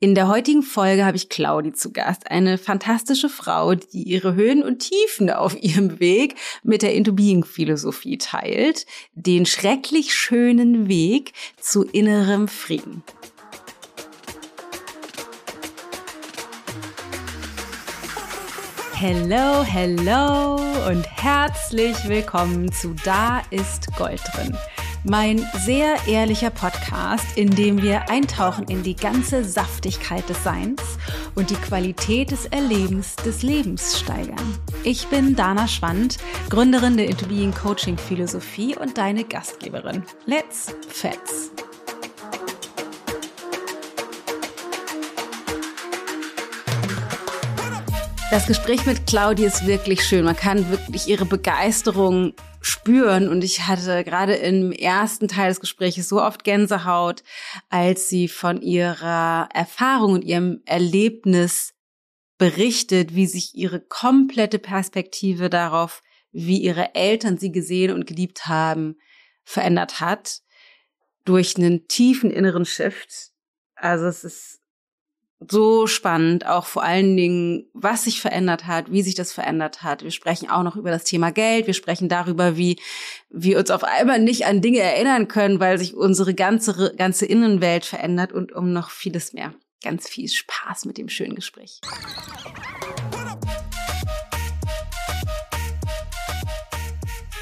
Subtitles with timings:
[0.00, 4.62] In der heutigen Folge habe ich Claudi zu Gast, eine fantastische Frau, die ihre Höhen
[4.62, 11.32] und Tiefen auf ihrem Weg mit der Into Being Philosophie teilt, den schrecklich schönen Weg
[11.60, 13.02] zu innerem Frieden.
[18.92, 24.56] Hello, hello und herzlich willkommen zu Da ist Gold drin
[25.08, 30.82] mein sehr ehrlicher Podcast, in dem wir eintauchen in die ganze Saftigkeit des Seins
[31.34, 34.58] und die Qualität des Erlebens des Lebens steigern.
[34.84, 36.18] Ich bin Dana Schwand,
[36.50, 40.02] Gründerin der Into Being Coaching Philosophie und deine Gastgeberin.
[40.26, 41.50] Let's Fets!
[48.30, 50.26] Das Gespräch mit Claudia ist wirklich schön.
[50.26, 53.28] Man kann wirklich ihre Begeisterung spüren.
[53.28, 57.22] Und ich hatte gerade im ersten Teil des Gesprächs so oft Gänsehaut,
[57.68, 61.74] als sie von ihrer Erfahrung und ihrem Erlebnis
[62.38, 68.96] berichtet, wie sich ihre komplette Perspektive darauf, wie ihre Eltern sie gesehen und geliebt haben,
[69.44, 70.40] verändert hat
[71.24, 73.32] durch einen tiefen inneren Shift.
[73.74, 74.60] Also es ist
[75.46, 80.02] so spannend, auch vor allen Dingen, was sich verändert hat, wie sich das verändert hat.
[80.02, 81.66] Wir sprechen auch noch über das Thema Geld.
[81.66, 82.78] Wir sprechen darüber, wie
[83.30, 87.84] wir uns auf einmal nicht an Dinge erinnern können, weil sich unsere ganze, ganze Innenwelt
[87.84, 89.54] verändert und um noch vieles mehr.
[89.84, 91.80] Ganz viel Spaß mit dem schönen Gespräch.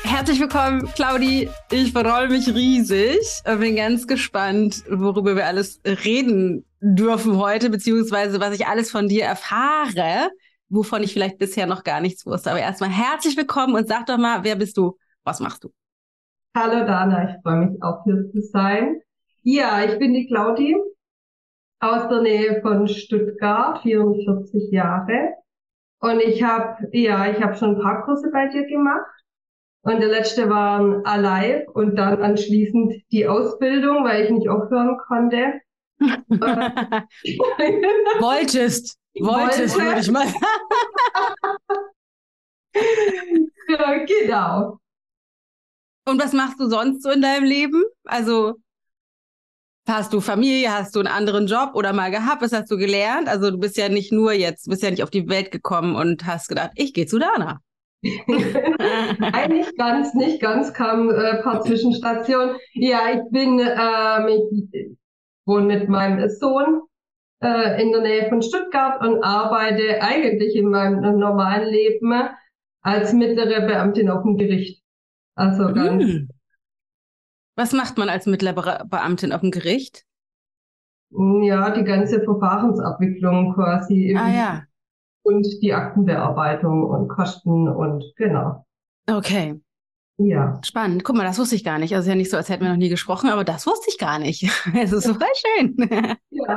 [0.05, 1.49] Herzlich willkommen, Claudi.
[1.71, 3.19] Ich freue mich riesig.
[3.59, 6.65] Bin ganz gespannt, worüber wir alles reden
[6.95, 10.31] dürfen heute, beziehungsweise was ich alles von dir erfahre,
[10.69, 12.51] wovon ich vielleicht bisher noch gar nichts wusste.
[12.51, 14.97] Aber erstmal herzlich willkommen und sag doch mal, wer bist du?
[15.25, 15.71] Was machst du?
[16.57, 19.01] Hallo Dana, ich freue mich auch hier zu sein.
[19.43, 20.77] Ja, ich bin die Claudi
[21.81, 25.35] aus der Nähe von Stuttgart, 44 Jahre.
[25.99, 29.11] Und ich habe, ja, ich habe schon ein paar Kurse bei dir gemacht.
[29.83, 35.61] Und der letzte war Alive und dann anschließend die Ausbildung, weil ich nicht aufhören konnte.
[38.21, 40.27] wolltest, wolltest, würde ich mal.
[43.69, 44.79] ja, genau.
[46.07, 47.83] Und was machst du sonst so in deinem Leben?
[48.05, 48.55] Also
[49.89, 52.43] hast du Familie, hast du einen anderen Job oder mal gehabt?
[52.43, 53.29] Was hast du gelernt?
[53.29, 56.27] Also du bist ja nicht nur jetzt, bist ja nicht auf die Welt gekommen und
[56.27, 57.61] hast gedacht, ich gehe zu Dana.
[58.03, 62.57] Eigentlich ganz, nicht ganz, kam äh, paar Zwischenstationen.
[62.75, 64.97] Ja, ich bin, ähm, ich
[65.47, 66.83] wohne mit meinem Sohn
[67.43, 72.13] äh, in der Nähe von Stuttgart und arbeite eigentlich in meinem normalen Leben
[72.83, 74.83] als mittlere Beamtin auf dem Gericht.
[75.35, 76.05] Also ganz.
[76.05, 76.29] Hm.
[77.57, 80.05] Was macht man als mittlere Beamtin auf dem Gericht?
[81.11, 84.15] Ja, die ganze Verfahrensabwicklung quasi.
[84.19, 84.67] Ah ja
[85.27, 88.65] und die Aktenbearbeitung und Kosten und genau.
[89.11, 89.61] Okay.
[90.19, 90.61] Ja.
[90.65, 91.05] Spannend.
[91.05, 91.95] Guck mal, das wusste ich gar nicht.
[91.95, 94.19] Also ja nicht so, als hätten wir noch nie gesprochen, aber das wusste ich gar
[94.19, 94.49] nicht.
[94.75, 95.77] Es ist super schön.
[96.31, 96.57] Ja.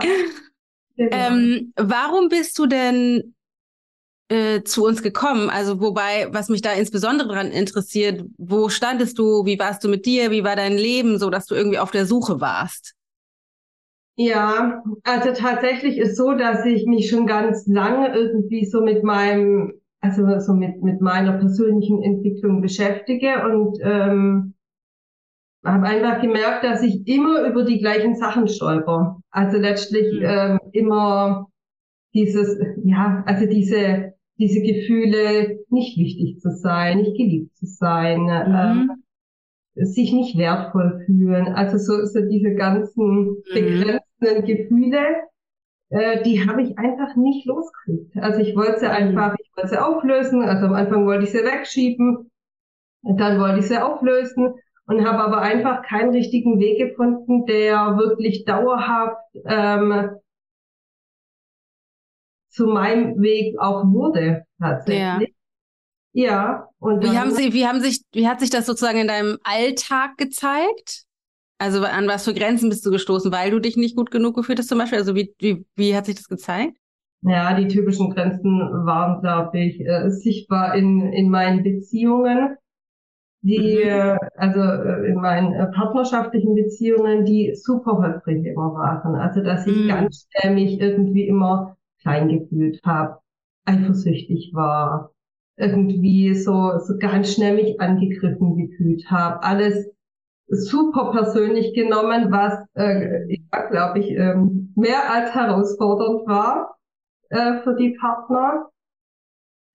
[0.95, 1.15] Genau.
[1.15, 3.33] Ähm, warum bist du denn
[4.27, 5.49] äh, zu uns gekommen?
[5.49, 9.45] Also wobei, was mich da insbesondere daran interessiert, wo standest du?
[9.45, 10.29] Wie warst du mit dir?
[10.31, 12.95] Wie war dein Leben, so dass du irgendwie auf der Suche warst?
[14.17, 19.78] Ja, also tatsächlich ist so, dass ich mich schon ganz lange irgendwie so mit meinem,
[20.01, 24.53] also so mit, mit meiner persönlichen Entwicklung beschäftige und ähm,
[25.65, 29.19] habe einfach gemerkt, dass ich immer über die gleichen Sachen stolper.
[29.29, 30.25] Also letztlich mhm.
[30.25, 31.47] ähm, immer
[32.13, 38.55] dieses, ja, also diese, diese Gefühle, nicht wichtig zu sein, nicht geliebt zu sein, mhm.
[38.55, 39.03] ähm,
[39.75, 41.47] sich nicht wertvoll fühlen.
[41.47, 43.43] Also so, so diese ganzen mhm.
[43.53, 45.15] Begrenzungen Gefühle,
[45.89, 48.17] äh, die habe ich einfach nicht losgekriegt.
[48.17, 48.91] Also ich wollte sie mhm.
[48.91, 50.43] einfach, ich wollte sie auflösen.
[50.43, 52.31] Also am Anfang wollte ich sie wegschieben,
[53.01, 54.53] dann wollte ich sie auflösen
[54.85, 60.11] und habe aber einfach keinen richtigen Weg gefunden, der wirklich dauerhaft ähm,
[62.49, 65.33] zu meinem Weg auch wurde tatsächlich.
[66.11, 66.23] Ja.
[66.23, 69.37] ja und wie haben Sie, wie haben sich, wie hat sich das sozusagen in deinem
[69.43, 71.05] Alltag gezeigt?
[71.59, 74.59] Also an was für Grenzen bist du gestoßen, weil du dich nicht gut genug gefühlt
[74.59, 74.97] hast zum Beispiel?
[74.97, 76.77] Also wie, wie, wie hat sich das gezeigt?
[77.21, 82.55] Ja, die typischen Grenzen waren, glaube ich, äh, sichtbar in, in meinen Beziehungen,
[83.41, 83.89] die, mhm.
[83.89, 89.15] äh, also äh, in meinen äh, partnerschaftlichen Beziehungen, die super holprig immer waren.
[89.15, 89.87] Also dass ich mhm.
[89.89, 93.19] ganz schnell mich irgendwie immer klein gefühlt habe,
[93.65, 95.11] eifersüchtig war,
[95.57, 99.91] irgendwie so, so ganz schnell mich angegriffen gefühlt habe, alles
[100.49, 106.77] super persönlich genommen, was, äh, ja, glaube ich, ähm, mehr als herausfordernd war
[107.29, 108.69] äh, für die Partner.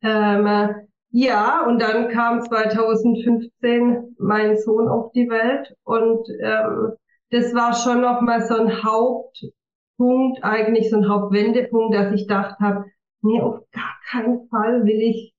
[0.02, 0.74] Ähm,
[1.10, 6.92] ja, und dann kam 2015 mein Sohn auf die Welt und ähm,
[7.30, 12.58] das war schon noch mal so ein Hauptpunkt, eigentlich so ein Hauptwendepunkt, dass ich gedacht
[12.60, 12.86] habe,
[13.22, 15.34] nee, auf gar keinen Fall will ich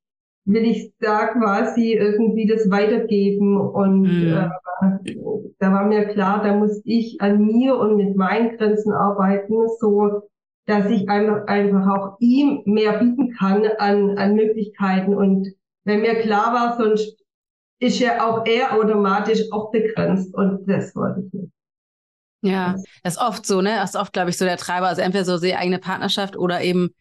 [0.45, 4.27] will ich da quasi irgendwie das weitergeben und mhm.
[4.27, 4.49] äh,
[5.59, 10.23] da war mir klar, da muss ich an mir und mit meinen Grenzen arbeiten, so
[10.67, 15.53] dass ich einfach, einfach auch ihm mehr bieten kann an, an Möglichkeiten und
[15.83, 17.15] wenn mir klar war, sonst
[17.79, 21.51] ist ja auch er automatisch auch begrenzt und das wollte ich nicht.
[22.41, 23.75] Ja, das ist oft so, ne?
[23.75, 24.87] Das ist oft, glaube ich, so der Treiber.
[24.87, 26.91] Also entweder so sehr eigene Partnerschaft oder eben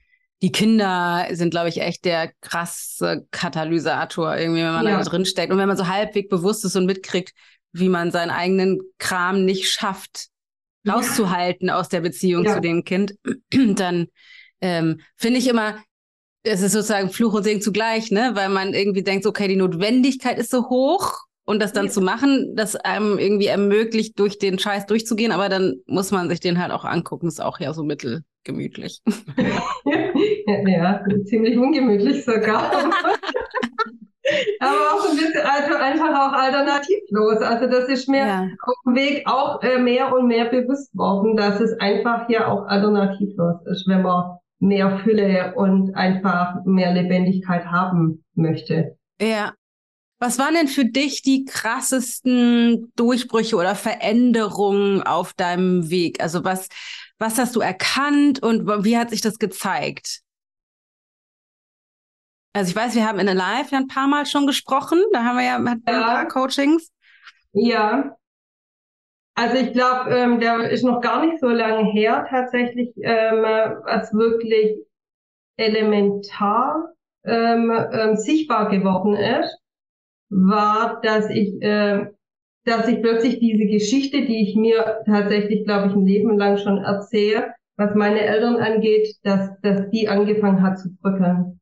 [0.43, 4.99] die Kinder sind, glaube ich, echt der krasse Katalysator, irgendwie, wenn man ja.
[4.99, 5.53] da drin steckt.
[5.53, 7.33] Und wenn man so halbwegs bewusst ist und mitkriegt,
[7.75, 10.29] wie man seinen eigenen Kram nicht schafft,
[10.89, 11.79] rauszuhalten ja.
[11.79, 12.55] aus der Beziehung ja.
[12.55, 13.15] zu dem Kind,
[13.51, 14.07] dann
[14.61, 15.77] ähm, finde ich immer,
[16.45, 18.33] es ist sozusagen Fluch und Segen zugleich, ne?
[18.35, 21.91] Weil man irgendwie denkt, okay, die Notwendigkeit ist so hoch und das dann ja.
[21.91, 26.41] zu machen, das einem irgendwie ermöglicht, durch den Scheiß durchzugehen, aber dann muss man sich
[26.41, 29.01] den halt auch angucken, ist auch ja so mittelgemütlich.
[29.37, 32.71] ja, ja, ziemlich ungemütlich sogar.
[34.61, 37.39] aber auch ein bisschen also einfach auch alternativlos.
[37.39, 38.49] Also das ist mir ja.
[38.63, 42.67] auf dem Weg auch äh, mehr und mehr bewusst worden, dass es einfach ja auch
[42.67, 48.97] alternativlos ist, wenn man mehr Fülle und einfach mehr Lebendigkeit haben möchte.
[49.21, 49.53] Ja.
[50.21, 56.23] Was waren denn für dich die krassesten Durchbrüche oder Veränderungen auf deinem Weg?
[56.23, 56.69] Also was,
[57.19, 60.24] was hast du erkannt und wie hat sich das gezeigt?
[62.55, 65.03] Also ich weiß, wir haben in der Live ja ein paar Mal schon gesprochen.
[65.13, 65.73] Da haben wir ja, ja.
[65.73, 66.93] ein paar Coachings.
[67.53, 68.17] Ja.
[69.35, 74.13] Also ich glaube, ähm, der ist noch gar nicht so lange her tatsächlich, ähm, was
[74.13, 74.79] wirklich
[75.57, 79.59] elementar ähm, ähm, sichtbar geworden ist,
[80.31, 82.07] war, dass ich, äh,
[82.65, 86.79] dass ich plötzlich diese Geschichte, die ich mir tatsächlich, glaube ich, ein Leben lang schon
[86.79, 91.61] erzähle, was meine Eltern angeht, dass, dass die angefangen hat zu bröckeln.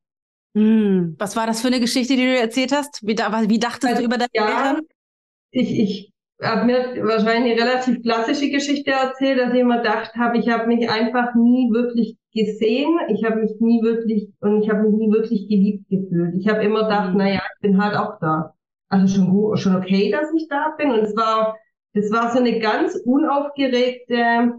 [0.55, 1.17] Hm.
[1.19, 3.07] Was war das für eine Geschichte, die du erzählt hast?
[3.07, 4.87] Wie, da, wie dachtest also, du über deine ja, Eltern?
[5.51, 6.13] Ich, ich
[6.43, 10.67] habe mir wahrscheinlich eine relativ klassische Geschichte erzählt, dass ich immer gedacht habe, ich habe
[10.67, 15.13] mich einfach nie wirklich gesehen, ich habe mich nie wirklich und ich habe mich nie
[15.13, 16.35] wirklich geliebt gefühlt.
[16.39, 17.19] Ich habe immer gedacht, mhm.
[17.19, 18.55] naja, ich bin halt auch da.
[18.89, 20.91] Also schon gut, schon okay, dass ich da bin.
[20.91, 21.57] Und es war,
[21.95, 24.55] es war so eine ganz unaufgeregte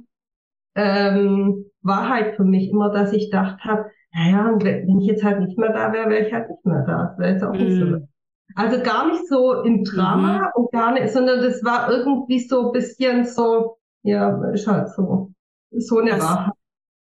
[0.75, 5.57] ähm, Wahrheit für mich immer, dass ich gedacht habe, naja, wenn ich jetzt halt nicht
[5.57, 7.07] mehr da wäre, wäre ich halt nicht mehr da.
[7.07, 7.85] Das wäre jetzt auch nicht so.
[7.85, 8.07] Mhm.
[8.55, 10.47] Also gar nicht so im Drama mhm.
[10.55, 15.31] und gar nicht, sondern das war irgendwie so ein bisschen so, ja, ist halt so,
[15.71, 16.53] so eine das, Wahrheit.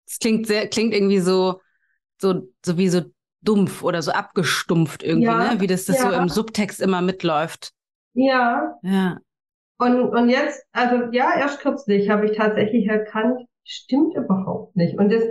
[0.06, 1.60] Das klingt sehr, klingt irgendwie so,
[2.20, 3.00] so, so wie so
[3.42, 5.60] dumpf oder so abgestumpft irgendwie, ja, ne?
[5.60, 6.10] Wie das, das ja.
[6.10, 7.72] so im Subtext immer mitläuft.
[8.12, 8.78] Ja.
[8.82, 9.18] Ja.
[9.78, 14.96] Und, und jetzt, also ja, erst kürzlich habe ich tatsächlich erkannt, stimmt überhaupt nicht.
[14.96, 15.24] Und das,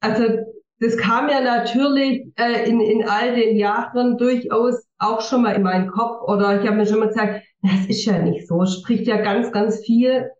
[0.00, 0.44] also
[0.80, 5.62] das kam ja natürlich äh, in, in all den Jahren durchaus auch schon mal in
[5.62, 9.06] meinen Kopf oder ich habe mir schon mal gesagt, das ist ja nicht so, spricht
[9.06, 10.30] ja ganz, ganz viel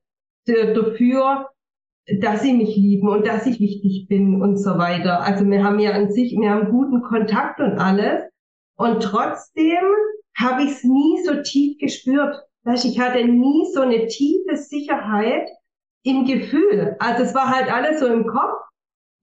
[0.47, 1.49] dafür,
[2.21, 5.23] dass sie mich lieben und dass ich wichtig bin und so weiter.
[5.23, 8.25] Also wir haben ja an sich, wir haben guten Kontakt und alles
[8.77, 9.85] und trotzdem
[10.37, 12.37] habe ich es nie so tief gespürt.
[12.65, 15.49] Weißt, ich hatte nie so eine tiefe Sicherheit
[16.03, 16.97] im Gefühl.
[16.99, 18.59] Also es war halt alles so im Kopf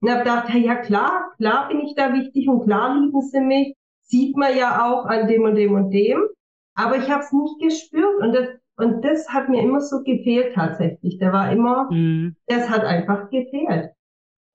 [0.02, 3.40] und habe gedacht, hey, ja klar, klar bin ich da wichtig und klar lieben sie
[3.40, 3.76] mich.
[4.02, 6.20] Sieht man ja auch an dem und dem und dem.
[6.74, 10.54] Aber ich habe es nicht gespürt und das, und das hat mir immer so gefehlt
[10.54, 11.18] tatsächlich.
[11.18, 12.36] Der war immer, mhm.
[12.46, 13.90] das hat einfach gefehlt.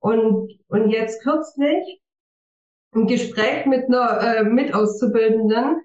[0.00, 2.00] Und, und jetzt kürzlich
[2.94, 5.80] im Gespräch mit einer äh, Mitauszubildenden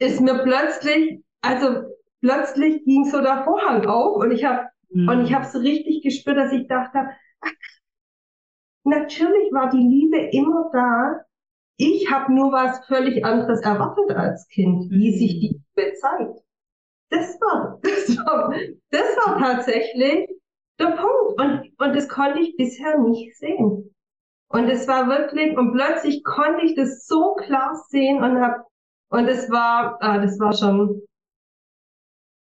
[0.00, 1.84] ist mir plötzlich, also
[2.20, 5.08] plötzlich ging so der Vorhang auf und ich habe mhm.
[5.08, 7.10] und ich habe so richtig gespürt, dass ich dachte,
[8.84, 11.24] Natürlich war die Liebe immer da.
[11.76, 15.18] Ich habe nur was völlig anderes erwartet als Kind, wie mhm.
[15.18, 16.40] sich die Liebe zeigt.
[17.10, 18.54] Das war, das war,
[18.90, 20.28] das war tatsächlich
[20.78, 21.40] der Punkt.
[21.40, 23.94] Und, und das konnte ich bisher nicht sehen.
[24.48, 28.66] Und es war wirklich, und plötzlich konnte ich das so klar sehen und hab,
[29.08, 31.02] und es war, ah, das war schon,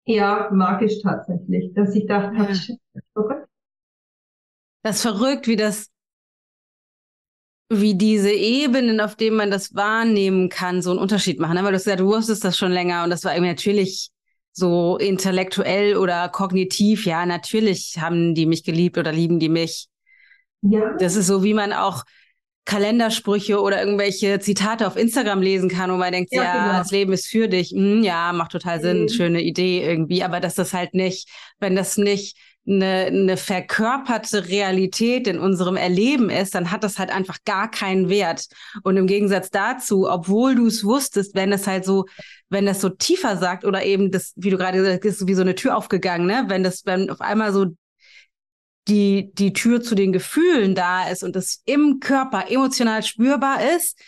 [0.05, 2.45] ja, magisch tatsächlich, dass ich dachte, ja.
[2.45, 2.73] ist
[3.13, 3.49] verrückt.
[4.83, 5.91] Das ist verrückt, wie das
[7.69, 11.55] wie diese Ebenen, auf denen man das wahrnehmen kann, so einen Unterschied machen.
[11.55, 11.65] Ne?
[11.65, 14.11] Weil du hast gesagt, du wusstest das schon länger und das war irgendwie natürlich
[14.53, 19.89] so intellektuell oder kognitiv, ja, natürlich haben die mich geliebt oder lieben die mich.
[20.63, 20.95] Ja.
[20.99, 22.05] Das ist so, wie man auch
[22.65, 26.79] Kalendersprüche oder irgendwelche Zitate auf Instagram lesen kann, wo man denkt, ja, ja genau.
[26.79, 27.71] das Leben ist für dich.
[27.71, 29.09] Hm, ja, macht total Sinn, mhm.
[29.09, 30.25] schöne Idee irgendwie.
[30.25, 31.29] Aber dass das halt nicht,
[31.61, 32.37] wenn das nicht
[32.69, 38.09] eine, eine verkörperte Realität in unserem Erleben ist, dann hat das halt einfach gar keinen
[38.09, 38.47] Wert.
[38.83, 42.07] Und im Gegensatz dazu, obwohl du es wusstest, wenn es halt so,
[42.49, 45.35] wenn das so tiefer sagt oder eben das, wie du gerade gesagt hast, ist wie
[45.35, 46.45] so eine Tür aufgegangen, ne?
[46.49, 47.67] Wenn das, wenn auf einmal so
[48.89, 53.99] die, die Tür zu den Gefühlen da ist und das im Körper emotional spürbar ist,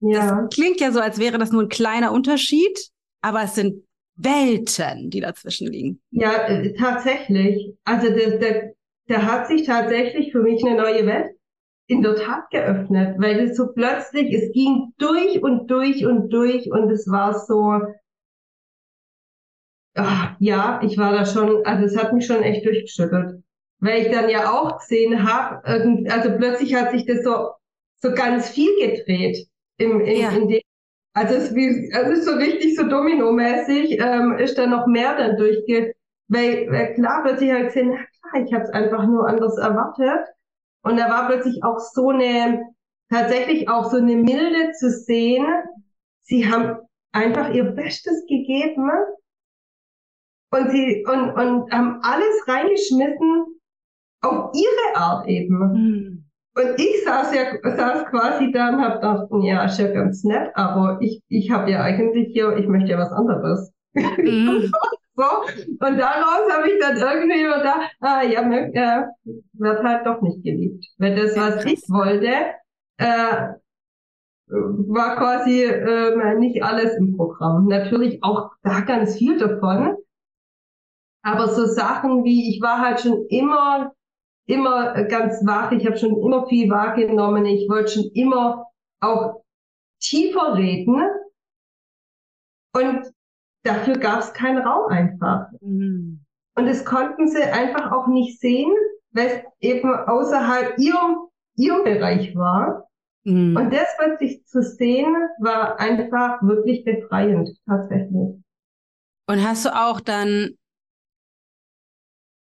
[0.00, 0.40] ja.
[0.40, 2.88] das klingt ja so, als wäre das nur ein kleiner Unterschied,
[3.22, 3.84] aber es sind
[4.16, 6.00] Welten, die dazwischen liegen.
[6.10, 7.74] Ja, äh, tatsächlich.
[7.84, 8.72] Also der, der,
[9.08, 11.36] der hat sich tatsächlich für mich eine neue Welt
[11.86, 16.70] in der Tat geöffnet, weil es so plötzlich, es ging durch und durch und durch
[16.70, 17.80] und es war so,
[19.94, 23.42] ach, ja, ich war da schon, also es hat mich schon echt durchgeschüttelt,
[23.80, 27.50] weil ich dann ja auch gesehen habe, also plötzlich hat sich das so,
[28.00, 29.46] so ganz viel gedreht
[29.78, 30.30] im, in, ja.
[30.30, 30.62] in dem
[31.14, 35.36] also es, wie, es ist so richtig so dominomäßig, ähm, ist da noch mehr dann
[35.36, 35.94] durchge...
[36.28, 39.58] Weil, weil klar wird sich halt gesehen, na klar, ich habe es einfach nur anders
[39.58, 40.26] erwartet.
[40.82, 42.62] Und da war plötzlich auch so eine,
[43.10, 45.46] tatsächlich auch so eine Milde zu sehen.
[46.22, 46.78] Sie haben
[47.12, 48.90] einfach ihr Bestes gegeben
[50.52, 53.60] und sie und, und haben alles reingeschmissen
[54.22, 55.58] auf ihre Art eben.
[55.58, 56.11] Mhm.
[56.54, 60.50] Und ich saß ja saß quasi da und hab gedacht, ja, ist ja ganz nett,
[60.54, 63.72] aber ich, ich habe ja eigentlich hier, ich möchte ja was anderes.
[63.94, 64.70] Mhm.
[65.16, 65.24] so.
[65.68, 69.06] Und daraus habe ich dann irgendwie da, ah, ja, äh,
[69.54, 70.84] wird halt doch nicht geliebt.
[70.98, 72.28] Weil das, was ich wollte,
[72.98, 73.48] äh,
[74.48, 77.66] war quasi äh, nicht alles im Programm.
[77.68, 79.96] Natürlich auch da ganz viel davon.
[81.22, 83.92] Aber so Sachen wie, ich war halt schon immer
[84.46, 88.66] immer ganz wach, ich habe schon immer viel wahrgenommen, ich wollte schon immer
[89.00, 89.42] auch
[90.00, 91.02] tiefer reden
[92.74, 93.12] und
[93.62, 95.46] dafür gab es keinen Raum einfach.
[95.60, 96.24] Mhm.
[96.54, 98.72] Und das konnten sie einfach auch nicht sehen,
[99.12, 102.88] weil es eben außerhalb ihrem, ihrem Bereich war.
[103.24, 103.56] Mhm.
[103.56, 108.42] Und das plötzlich zu sehen, war einfach wirklich befreiend, tatsächlich.
[109.28, 110.56] Und hast du auch dann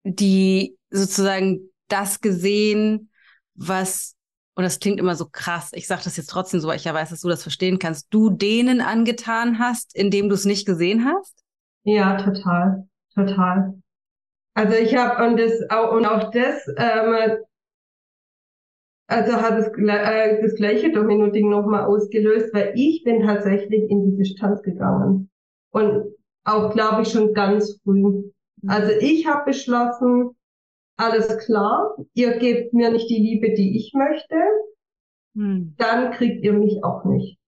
[0.04, 3.10] die sozusagen das gesehen,
[3.56, 4.16] was,
[4.56, 6.94] und das klingt immer so krass, ich sage das jetzt trotzdem so, weil ich ja
[6.94, 11.06] weiß, dass du das verstehen kannst, du denen angetan hast, indem du es nicht gesehen
[11.06, 11.44] hast?
[11.84, 13.76] Ja, total, total.
[14.56, 17.38] Also ich habe und das auch und auch das, ähm,
[19.08, 24.18] also hat das, äh, das gleiche Domino-Ding nochmal ausgelöst, weil ich bin tatsächlich in die
[24.18, 25.30] Distanz gegangen
[25.72, 26.06] und
[26.44, 28.32] auch glaube ich schon ganz früh.
[28.68, 30.36] Also ich habe beschlossen,
[30.98, 34.36] alles klar, ihr gebt mir nicht die Liebe, die ich möchte,
[35.36, 35.76] hm.
[35.78, 37.40] dann kriegt ihr mich auch nicht.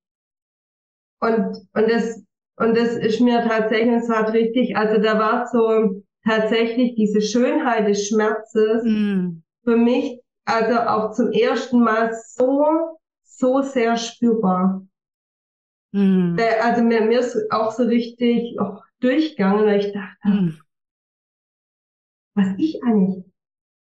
[1.19, 2.23] Und, und das,
[2.57, 7.87] und das ist mir tatsächlich, es hat richtig, also da war so tatsächlich diese Schönheit
[7.87, 9.43] des Schmerzes hm.
[9.63, 14.85] für mich, also auch zum ersten Mal so, so sehr spürbar.
[15.93, 16.37] Hm.
[16.61, 20.59] Also mir, mir ist auch so richtig oh, durchgegangen, weil ich dachte, hm.
[22.33, 23.24] was ich eigentlich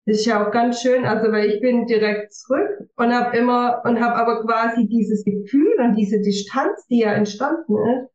[0.06, 3.82] das ist ja auch ganz schön, also weil ich bin direkt zurück und habe immer
[3.84, 8.10] und habe aber quasi dieses Gefühl und diese Distanz, die ja entstanden ist,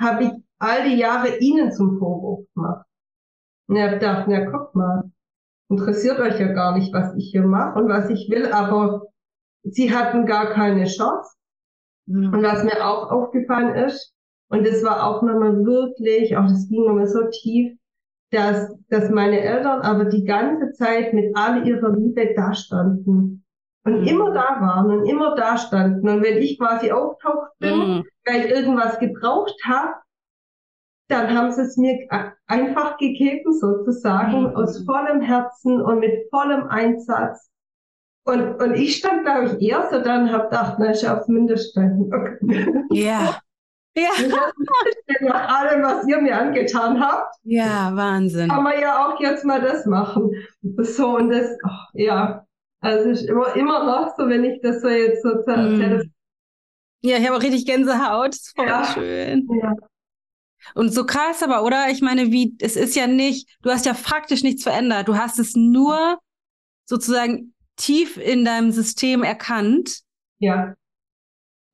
[0.00, 2.86] habe ich all die Jahre ihnen zum Vorwurf gemacht.
[3.68, 5.10] Und ich habe gedacht, na guck mal,
[5.68, 9.02] interessiert euch ja gar nicht, was ich hier mache und was ich will, aber
[9.64, 11.36] sie hatten gar keine Chance.
[12.06, 12.32] Mhm.
[12.32, 14.14] Und was mir auch aufgefallen ist,
[14.48, 17.76] und das war auch nochmal wirklich, auch das ging nochmal so tief,
[18.34, 23.44] dass, dass meine Eltern aber die ganze Zeit mit all ihrer Liebe dastanden
[23.84, 24.06] und mhm.
[24.06, 26.08] immer da waren und immer da standen.
[26.08, 28.04] Und wenn ich quasi auftaucht bin, mhm.
[28.26, 29.94] weil ich irgendwas gebraucht habe,
[31.08, 32.08] dann haben sie es mir
[32.46, 34.56] einfach gegeben, sozusagen, mhm.
[34.56, 37.50] aus vollem Herzen und mit vollem Einsatz.
[38.26, 41.28] Und, und ich stand, glaube ich, eher so dann und habe gedacht, na, ich aufs
[41.28, 42.10] Mindeststand.
[42.90, 43.36] Ja.
[43.96, 44.10] Ja.
[45.20, 47.36] Nach allem, was ihr mir angetan habt.
[47.44, 48.48] Ja, Wahnsinn.
[48.48, 50.30] Kann man ja auch jetzt mal das machen.
[50.78, 52.44] So und das, oh, ja.
[52.80, 55.30] Also ist immer, immer noch so, wenn ich das so jetzt so.
[55.46, 56.10] Mm.
[57.02, 58.34] Ja, ich habe auch richtig Gänsehaut.
[58.56, 58.84] voll ja.
[58.84, 59.48] schön.
[59.62, 59.74] Ja.
[60.74, 61.90] Und so krass aber, oder?
[61.90, 65.08] Ich meine, wie, es ist ja nicht, du hast ja faktisch nichts verändert.
[65.08, 66.18] Du hast es nur
[66.86, 70.00] sozusagen tief in deinem System erkannt.
[70.38, 70.74] Ja.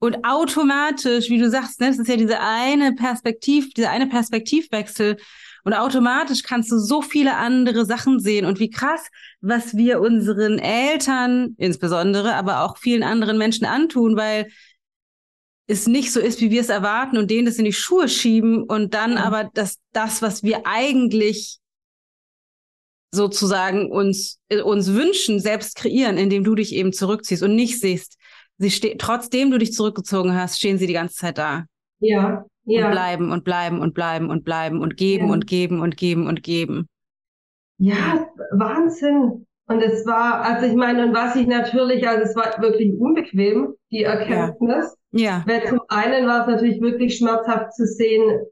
[0.00, 5.18] Und automatisch, wie du sagst, ne, das ist ja diese eine Perspektiv, dieser eine Perspektivwechsel.
[5.62, 8.46] Und automatisch kannst du so viele andere Sachen sehen.
[8.46, 9.02] Und wie krass,
[9.42, 14.48] was wir unseren Eltern insbesondere, aber auch vielen anderen Menschen antun, weil
[15.66, 18.62] es nicht so ist, wie wir es erwarten und denen das in die Schuhe schieben
[18.62, 19.24] und dann ja.
[19.24, 21.58] aber das, das, was wir eigentlich
[23.12, 28.16] sozusagen uns, uns wünschen, selbst kreieren, indem du dich eben zurückziehst und nicht siehst,
[28.60, 31.64] sie steht, trotzdem du dich zurückgezogen hast, stehen sie die ganze Zeit da.
[31.98, 32.86] Ja, ja.
[32.86, 35.32] Und bleiben und bleiben und bleiben und bleiben und geben ja.
[35.32, 36.86] und geben und geben und geben.
[37.78, 39.46] Ja, Wahnsinn.
[39.66, 43.74] Und es war, also ich meine, und was ich natürlich, also es war wirklich unbequem,
[43.90, 44.94] die Erkenntnis.
[45.12, 45.22] Ja.
[45.22, 45.44] ja.
[45.46, 48.46] Weil zum einen war es natürlich wirklich schmerzhaft zu sehen,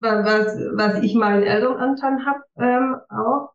[0.00, 3.54] was, was ich meinen Eltern antan habe ähm, auch.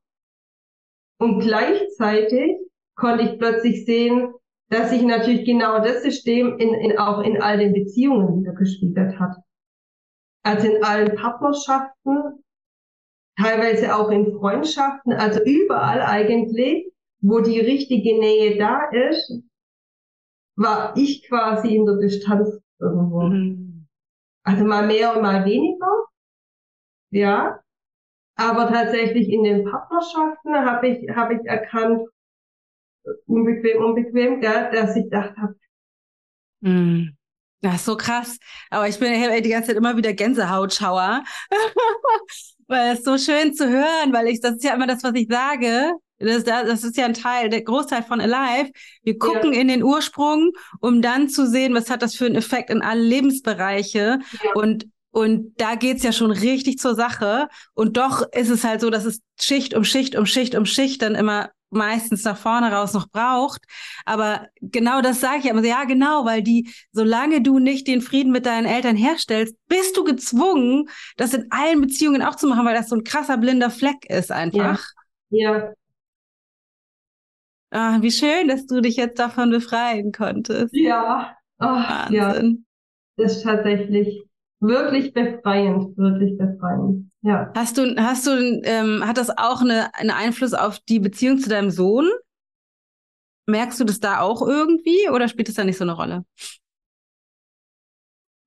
[1.20, 2.58] Und gleichzeitig
[2.96, 4.34] konnte ich plötzlich sehen,
[4.70, 9.20] dass sich natürlich genau das System in, in, auch in all den Beziehungen wieder gespiegelt
[9.20, 9.36] hat.
[10.44, 12.44] Also in allen Partnerschaften,
[13.38, 19.44] teilweise auch in Freundschaften, also überall eigentlich, wo die richtige Nähe da ist,
[20.56, 23.22] war ich quasi in der Distanz irgendwo.
[23.22, 23.88] Mhm.
[24.44, 26.10] Also mal mehr und mal weniger
[27.12, 27.60] ja.
[28.36, 32.08] Aber tatsächlich in den Partnerschaften habe ich, habe ich erkannt,
[33.26, 35.56] unbequem, unbequem, gell, dass ich gedacht habe,
[36.62, 37.16] mm.
[37.62, 38.38] Das ist so krass.
[38.70, 39.12] Aber ich bin
[39.44, 41.26] die ganze Zeit immer wieder Gänsehautschauer.
[42.70, 45.28] weil es so schön zu hören, weil ich, das ist ja immer das, was ich
[45.30, 45.92] sage.
[46.20, 48.72] Das, das ist ja ein Teil, der Großteil von Alive.
[49.04, 49.62] Wir gucken ja.
[49.62, 53.02] in den Ursprung, um dann zu sehen, was hat das für einen Effekt in alle
[53.02, 54.20] Lebensbereiche.
[54.44, 54.52] Ja.
[54.54, 57.48] Und und da geht's ja schon richtig zur Sache.
[57.74, 61.02] Und doch ist es halt so, dass es Schicht um Schicht um Schicht um Schicht
[61.02, 63.64] dann immer meistens nach vorne raus noch braucht.
[64.06, 65.64] Aber genau das sage ich immer.
[65.64, 70.04] Ja, genau, weil die, solange du nicht den Frieden mit deinen Eltern herstellst, bist du
[70.04, 74.10] gezwungen, das in allen Beziehungen auch zu machen, weil das so ein krasser blinder Fleck
[74.10, 74.84] ist einfach.
[75.30, 75.58] Ja.
[75.58, 75.74] ja.
[77.72, 80.74] Ah, wie schön, dass du dich jetzt davon befreien konntest.
[80.74, 81.38] Ja.
[81.60, 82.66] Oh, Wahnsinn.
[83.16, 83.24] Ja.
[83.24, 84.29] Das ist tatsächlich
[84.60, 87.12] wirklich befreiend, wirklich befreiend.
[87.22, 87.52] Ja.
[87.56, 91.50] Hast du, hast du, ähm, hat das auch eine, einen Einfluss auf die Beziehung zu
[91.50, 92.10] deinem Sohn?
[93.48, 96.26] Merkst du das da auch irgendwie oder spielt das da nicht so eine Rolle?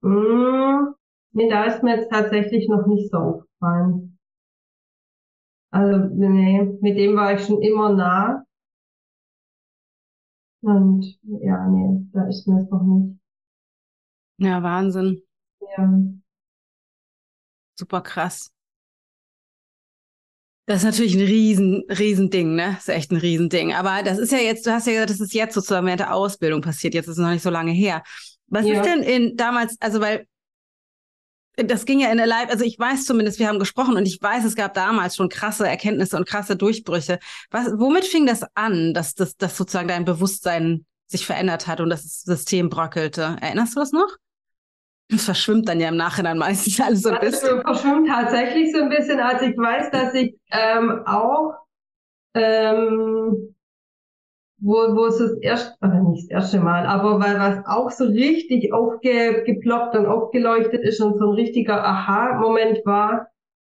[0.03, 0.95] Mm,
[1.33, 4.19] nee, da ist mir jetzt tatsächlich noch nicht so aufgefallen.
[5.71, 8.45] Also, nee, mit dem war ich schon immer nah.
[10.63, 13.19] Und ja, nee, da ist mir es noch nicht.
[14.39, 15.23] Ja, Wahnsinn.
[15.77, 15.89] Ja.
[17.75, 18.51] Super krass.
[20.67, 22.75] Das ist natürlich ein riesen, riesen Ding, ne?
[22.75, 23.75] Das ist echt ein Riesending.
[23.75, 26.15] Aber das ist ja jetzt, du hast ja gesagt, das ist jetzt sozusagen während der
[26.15, 26.95] Ausbildung passiert.
[26.95, 28.03] Jetzt ist es noch nicht so lange her.
[28.47, 28.75] Was ja.
[28.75, 30.27] ist denn in damals, also weil
[31.57, 34.23] das ging ja in der Live, also ich weiß zumindest, wir haben gesprochen und ich
[34.23, 37.19] weiß, es gab damals schon krasse Erkenntnisse und krasse Durchbrüche.
[37.51, 41.91] Was, womit fing das an, dass, dass, dass sozusagen dein Bewusstsein sich verändert hat und
[41.91, 43.37] das System bröckelte?
[43.41, 44.17] Erinnerst du das noch?
[45.13, 47.63] Das verschwimmt dann ja im Nachhinein meistens alles so ein bisschen.
[47.63, 49.21] Das verschwimmt tatsächlich so ein bisschen.
[49.21, 51.53] Also ich weiß, dass ich ähm, auch,
[52.35, 53.55] ähm,
[54.59, 58.05] wo, wo es das erste, oder nicht das erste Mal, aber weil was auch so
[58.05, 63.27] richtig aufgeploppt und aufgeleuchtet ist und so ein richtiger Aha-Moment war,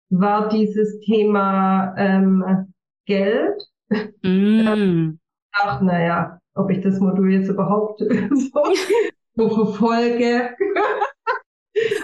[0.09, 2.73] war dieses Thema ähm,
[3.05, 3.63] Geld.
[4.23, 5.19] Mm.
[5.53, 8.75] Ach, naja, ob ich das Modul jetzt überhaupt so,
[9.35, 10.57] so verfolge.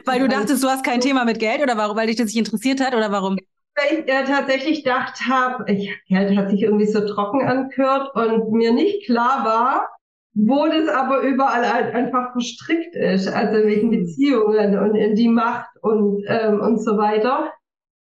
[0.04, 2.38] Weil du dachtest, du hast kein Thema mit Geld oder warum, weil dich das nicht
[2.38, 3.38] interessiert hat oder warum?
[3.74, 8.72] Weil ich äh, tatsächlich gedacht habe, Geld hat sich irgendwie so trocken angehört und mir
[8.72, 9.88] nicht klar war,
[10.34, 14.00] wo das aber überall halt einfach verstrickt ist, also in welchen hm.
[14.00, 17.50] Beziehungen und in die Macht und, ähm, und so weiter.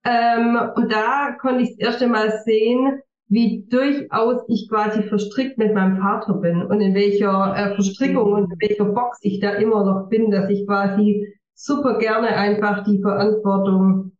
[0.05, 5.73] Ähm, und da konnte ich das erste Mal sehen, wie durchaus ich quasi verstrickt mit
[5.73, 9.85] meinem Vater bin und in welcher äh, Verstrickung und in welcher Box ich da immer
[9.85, 14.13] noch bin, dass ich quasi super gerne einfach die Verantwortung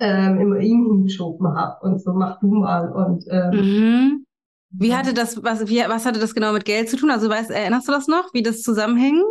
[0.00, 4.24] ähm, immer ihm hingeschoben habe und so mach du mal und ähm, mhm.
[4.70, 7.10] Wie hatte das, was, wie, was hatte das genau mit Geld zu tun?
[7.10, 9.24] Also weißt, erinnerst du das noch, wie das zusammenhängt?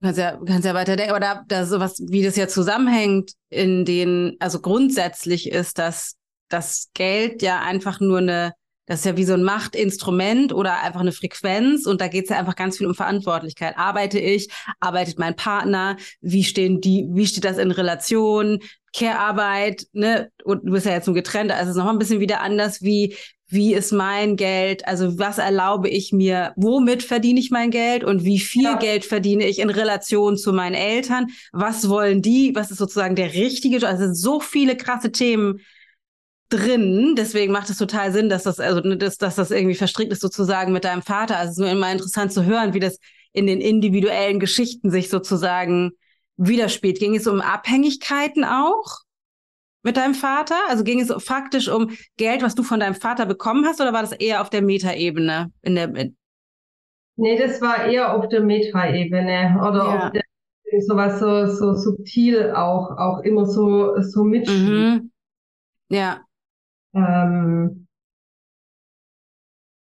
[0.00, 3.84] Du kannst ja, kannst ja weiter denken, oder da sowas, wie das ja zusammenhängt, in
[3.84, 6.16] den, also grundsätzlich ist, dass
[6.48, 8.54] das Geld ja einfach nur eine
[8.90, 12.30] das ist ja wie so ein Machtinstrument oder einfach eine Frequenz und da geht es
[12.30, 13.78] ja einfach ganz viel um Verantwortlichkeit.
[13.78, 14.48] Arbeite ich,
[14.80, 18.58] arbeitet mein Partner, wie stehen die, wie steht das in Relation,
[18.92, 22.18] Care-Arbeit, ne, und du bist ja jetzt nur getrennt, also es ist noch ein bisschen
[22.18, 23.14] wieder anders, wie,
[23.46, 28.02] wie ist mein Geld, also was erlaube ich mir, womit verdiene ich mein Geld?
[28.02, 28.76] Und wie viel ja.
[28.76, 33.34] Geld verdiene ich in Relation zu meinen Eltern, was wollen die, was ist sozusagen der
[33.34, 35.60] richtige, also so viele krasse Themen
[36.50, 40.20] drin, deswegen macht es total Sinn, dass das, also, dass, dass das irgendwie verstrickt ist
[40.20, 42.98] sozusagen mit deinem Vater, also es ist nur immer interessant zu hören, wie das
[43.32, 45.92] in den individuellen Geschichten sich sozusagen
[46.36, 46.98] widerspiegelt.
[46.98, 48.98] Ging es um Abhängigkeiten auch?
[49.82, 50.56] mit deinem Vater?
[50.68, 54.02] Also ging es faktisch um Geld, was du von deinem Vater bekommen hast, oder war
[54.02, 55.50] das eher auf der Metaebene?
[55.62, 56.16] In der, in
[57.16, 60.06] nee, das war eher auf der Metaebene oder ja.
[60.06, 60.22] auf der
[60.86, 65.02] sowas so, so subtil auch, auch immer so, so mitspielt.
[65.02, 65.10] Mhm.
[65.88, 66.20] Ja.
[66.94, 67.86] Ähm,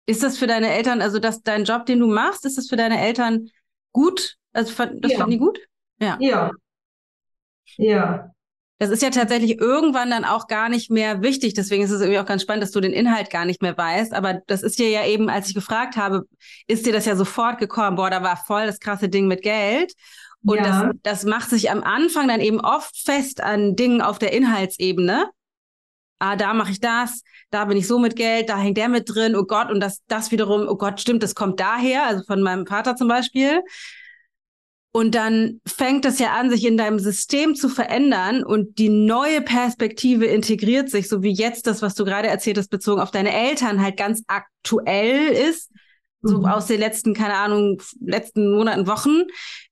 [0.06, 2.76] ist das für deine Eltern, also dass dein Job, den du machst, ist das für
[2.76, 3.50] deine Eltern
[3.92, 4.36] gut?
[4.52, 5.18] Also das ja.
[5.18, 5.58] fanden die gut?
[6.00, 6.16] Ja.
[6.20, 6.50] Ja.
[7.76, 8.30] Ja.
[8.80, 11.54] Das ist ja tatsächlich irgendwann dann auch gar nicht mehr wichtig.
[11.54, 14.14] Deswegen ist es irgendwie auch ganz spannend, dass du den Inhalt gar nicht mehr weißt.
[14.14, 16.26] Aber das ist dir ja eben, als ich gefragt habe,
[16.68, 17.96] ist dir das ja sofort gekommen.
[17.96, 19.94] Boah, da war voll das krasse Ding mit Geld.
[20.44, 20.62] Und ja.
[20.62, 25.28] das, das macht sich am Anfang dann eben oft fest an Dingen auf der Inhaltsebene.
[26.18, 29.08] Ah, da mache ich das, da bin ich so mit Geld, da hängt der mit
[29.08, 32.42] drin, oh Gott, und das, das wiederum, oh Gott, stimmt, das kommt daher, also von
[32.42, 33.62] meinem Vater zum Beispiel.
[34.90, 39.42] Und dann fängt es ja an, sich in deinem System zu verändern und die neue
[39.42, 43.32] Perspektive integriert sich, so wie jetzt das, was du gerade erzählt hast, bezogen auf deine
[43.32, 45.70] Eltern halt ganz aktuell ist,
[46.22, 46.28] mhm.
[46.28, 49.24] so aus den letzten, keine Ahnung, letzten Monaten, Wochen.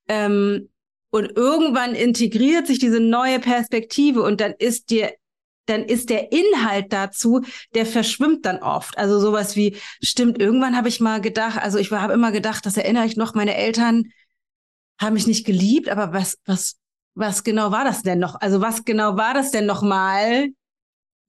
[0.07, 0.69] Ähm,
[1.09, 5.11] und irgendwann integriert sich diese neue Perspektive und dann ist dir
[5.69, 7.41] dann ist der Inhalt dazu,
[7.75, 8.97] der verschwimmt dann oft.
[8.97, 12.77] Also sowas wie, stimmt, irgendwann habe ich mal gedacht, also ich habe immer gedacht, das
[12.77, 14.05] erinnere ich noch, meine Eltern
[14.99, 16.77] haben mich nicht geliebt, aber was, was,
[17.15, 18.35] was genau war das denn noch?
[18.39, 20.47] Also was genau war das denn noch mal?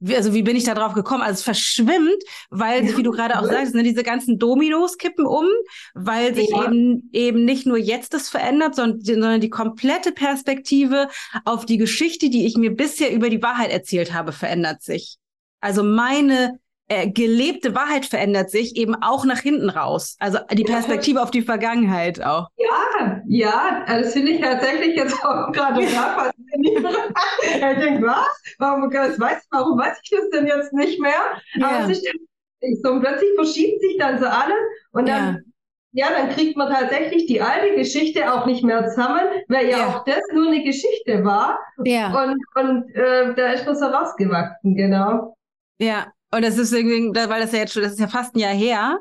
[0.00, 1.22] Wie, also wie bin ich da drauf gekommen?
[1.22, 5.26] Also es verschwimmt, weil sich, wie du gerade auch sagst, ne, diese ganzen Dominos kippen
[5.26, 5.46] um,
[5.94, 6.64] weil sich ja.
[6.64, 11.08] eben eben nicht nur jetzt das verändert, sondern, sondern die komplette Perspektive
[11.44, 15.18] auf die Geschichte, die ich mir bisher über die Wahrheit erzählt habe, verändert sich.
[15.60, 20.16] Also meine äh, gelebte Wahrheit verändert sich eben auch nach hinten raus.
[20.18, 21.22] Also die Perspektive ja.
[21.22, 22.48] auf die Vergangenheit auch.
[22.56, 26.96] Ja, ja, das finde ich tatsächlich jetzt auch gerade faszinierend.
[27.42, 28.54] ich denke, was?
[28.58, 31.12] Warum, das weiß, warum weiß ich das denn jetzt nicht mehr?
[31.56, 31.68] Ja.
[31.68, 34.56] Aber es ist so, und plötzlich verschiebt sich dann so alles
[34.92, 35.44] und dann
[35.92, 36.08] ja.
[36.08, 36.18] ja.
[36.18, 39.88] dann kriegt man tatsächlich die alte Geschichte auch nicht mehr zusammen, weil ja, ja.
[39.88, 41.58] auch das nur eine Geschichte war.
[41.84, 42.08] Ja.
[42.08, 45.36] Und, und äh, da ist man so rausgewachsen, genau.
[45.78, 48.40] Ja, und das ist irgendwie, weil das ja jetzt schon, das ist ja fast ein
[48.40, 48.98] Jahr her,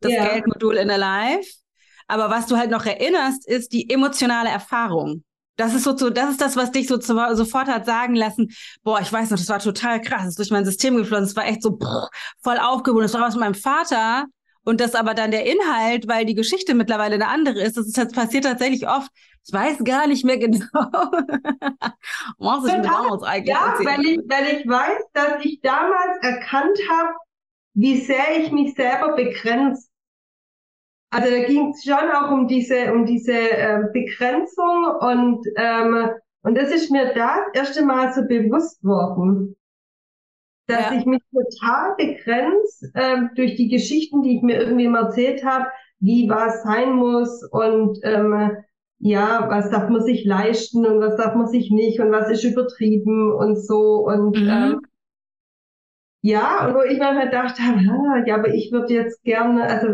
[0.00, 0.26] das ja.
[0.28, 1.48] Geldmodul in Alive.
[2.06, 5.24] Aber was du halt noch erinnerst, ist die emotionale Erfahrung.
[5.56, 8.48] Das ist so, so das ist das, was dich so zu, sofort hat sagen lassen,
[8.82, 11.36] boah, ich weiß noch, das war total krass, das ist durch mein System geflossen, das
[11.36, 12.08] war echt so boah,
[12.42, 13.02] voll aufgewogen.
[13.02, 14.26] Das war was mit meinem Vater,
[14.68, 17.96] und das aber dann der Inhalt, weil die Geschichte mittlerweile eine andere ist, das, ist,
[17.96, 19.10] das passiert tatsächlich oft.
[19.46, 20.66] Ich weiß gar nicht mehr genau.
[22.38, 27.14] Was ich damals eigentlich ja, weil ich, weil ich weiß, dass ich damals erkannt habe,
[27.74, 29.88] wie sehr ich mich selber begrenze.
[31.10, 36.10] Also da ging es schon auch um diese, um diese äh, Begrenzung und, ähm,
[36.42, 39.56] und das ist mir das erste Mal so bewusst worden
[40.68, 40.98] dass ja.
[40.98, 45.66] ich mich total begrenze ähm, durch die Geschichten, die ich mir irgendwie mal erzählt habe,
[45.98, 48.56] wie was sein muss und ähm,
[49.00, 52.44] ja, was darf man sich leisten und was darf man sich nicht und was ist
[52.44, 54.48] übertrieben und so und mhm.
[54.48, 54.80] ähm,
[56.20, 57.80] ja, und wo ich mir halt gedacht habe,
[58.26, 59.88] ja, aber ich würde jetzt gerne, also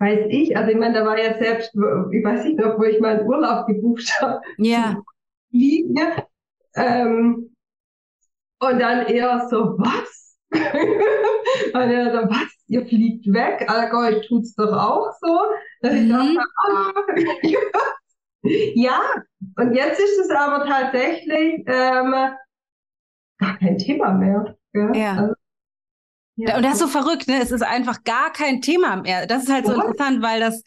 [0.00, 3.00] weiß ich, also ich meine, da war ja selbst, ich weiß nicht noch, wo ich
[3.00, 4.40] meinen Urlaub gebucht habe.
[4.58, 4.96] Ja.
[5.50, 6.26] Wie, ja
[6.76, 7.54] ähm,
[8.60, 10.36] und dann eher so, was?
[10.50, 12.50] und er so, was?
[12.66, 13.68] Ihr fliegt weg?
[13.68, 15.38] Allgäu tut's doch auch so.
[15.82, 16.92] Dass ich dachte, ah,
[18.74, 19.00] ja,
[19.56, 22.12] und jetzt ist es aber tatsächlich ähm,
[23.38, 24.56] gar kein Thema mehr.
[24.72, 24.92] Ja.
[24.94, 25.12] ja.
[25.12, 25.34] Also,
[26.36, 26.56] ja.
[26.56, 27.40] Und das ist so verrückt, ne?
[27.40, 29.26] Es ist einfach gar kein Thema mehr.
[29.26, 30.62] Das ist halt so interessant, weil das,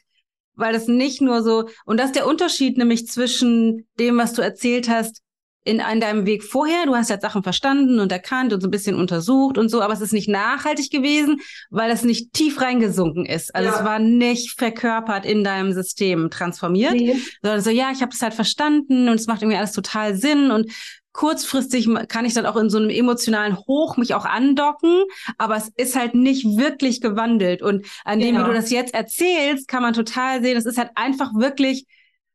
[0.55, 4.41] weil das nicht nur so, und das ist der Unterschied nämlich zwischen dem, was du
[4.41, 5.21] erzählt hast,
[5.67, 8.71] in, in deinem Weg vorher, du hast ja Sachen verstanden und erkannt und so ein
[8.71, 13.25] bisschen untersucht und so, aber es ist nicht nachhaltig gewesen, weil es nicht tief reingesunken
[13.25, 13.53] ist.
[13.53, 13.75] Also ja.
[13.75, 17.15] es war nicht verkörpert in deinem System transformiert, nee.
[17.41, 20.51] sondern so, ja, ich habe es halt verstanden und es macht irgendwie alles total Sinn
[20.51, 20.71] und
[21.11, 25.03] kurzfristig kann ich dann auch in so einem emotionalen Hoch mich auch andocken,
[25.37, 27.61] aber es ist halt nicht wirklich gewandelt.
[27.61, 28.45] Und an dem, genau.
[28.45, 31.87] wie du das jetzt erzählst, kann man total sehen, es ist halt einfach wirklich,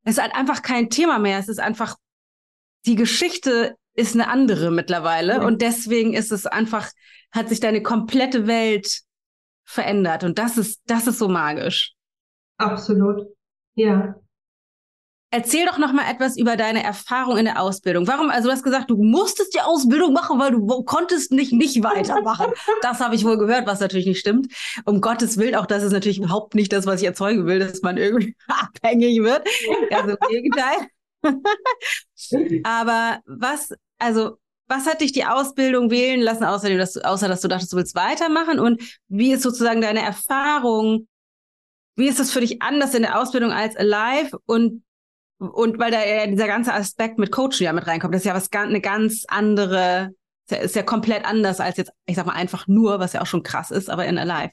[0.05, 1.39] es ist halt einfach kein Thema mehr.
[1.39, 1.95] Es ist einfach
[2.87, 5.43] die Geschichte ist eine andere mittlerweile ja.
[5.43, 6.91] und deswegen ist es einfach,
[7.31, 9.03] hat sich deine komplette Welt
[9.65, 10.25] verändert.
[10.25, 11.95] Und das ist, das ist so magisch.
[12.59, 13.27] Absolut.
[13.75, 14.15] Ja.
[15.35, 18.07] Erzähl doch noch mal etwas über deine Erfahrung in der Ausbildung.
[18.07, 18.29] Warum?
[18.29, 22.53] Also du hast gesagt, du musstest die Ausbildung machen, weil du konntest nicht nicht weitermachen.
[22.83, 24.53] das habe ich wohl gehört, was natürlich nicht stimmt.
[24.85, 27.81] Um Gottes Willen, auch das ist natürlich überhaupt nicht das, was ich erzeugen will, dass
[27.81, 29.49] man irgendwie abhängig wird.
[29.91, 30.89] Also im Gegenteil.
[32.65, 37.41] Aber was, also was hat dich die Ausbildung wählen lassen, außerdem, dass du, außer dass
[37.43, 38.59] du dachtest, du willst weitermachen?
[38.59, 41.09] Und wie ist sozusagen deine Erfahrung?
[41.97, 44.39] Wie ist das für dich anders in der Ausbildung als Alive?
[44.47, 44.83] Und
[45.51, 48.35] und weil da ja dieser ganze Aspekt mit Coaching ja mit reinkommt, das ist ja
[48.35, 50.11] was eine ganz andere,
[50.47, 53.23] ist ja, ist ja komplett anders als jetzt, ich sag mal einfach nur, was ja
[53.23, 54.53] auch schon krass ist, aber in Alive.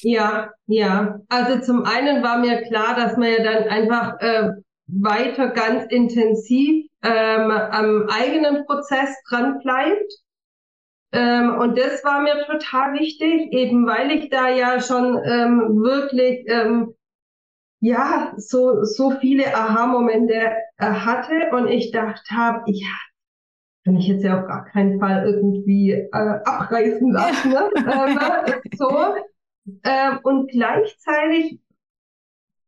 [0.00, 1.18] Ja, ja.
[1.28, 4.50] Also zum einen war mir klar, dass man ja dann einfach äh,
[4.86, 10.12] weiter ganz intensiv ähm, am eigenen Prozess dran bleibt.
[11.12, 16.44] Ähm, und das war mir total wichtig, eben weil ich da ja schon ähm, wirklich
[16.48, 16.94] ähm,
[17.80, 22.86] ja, so, so viele Aha-Momente äh, hatte und ich dachte habe, ich
[23.84, 27.50] kann ich jetzt ja auf gar keinen Fall irgendwie äh, abreißen lassen.
[27.50, 27.70] Ne?
[27.76, 29.14] ähm, so.
[29.82, 31.60] Ähm, und gleichzeitig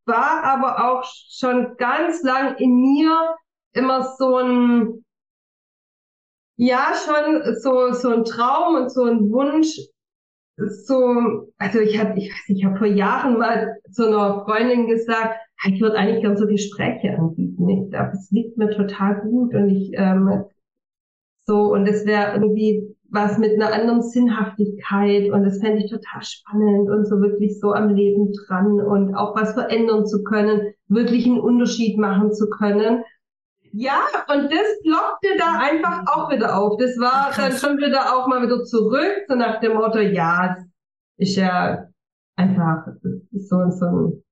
[0.06, 3.36] war aber auch schon ganz lang in mir
[3.72, 5.04] immer so ein,
[6.56, 9.76] ja, schon so, so ein Traum und so ein Wunsch,
[10.56, 14.86] so, also ich habe, ich weiß nicht, ich habe vor Jahren mal zu einer Freundin
[14.86, 15.36] gesagt,
[15.66, 17.68] ich würde eigentlich gerne so Gespräche anbieten.
[17.68, 20.44] Ich glaube, es liegt mir total gut und ich ähm,
[21.46, 26.22] so und es wäre irgendwie was mit einer anderen Sinnhaftigkeit und das fände ich total
[26.22, 31.24] spannend und so wirklich so am Leben dran und auch was verändern zu können, wirklich
[31.24, 33.04] einen Unterschied machen zu können.
[33.70, 36.76] Ja, und das blockte da einfach auch wieder auf.
[36.78, 40.56] Das war Ach, dann schon wieder auch mal wieder zurück, so nach dem Motto, ja,
[41.16, 41.86] ist ja
[42.36, 42.86] einfach
[43.30, 44.22] so, so, ein,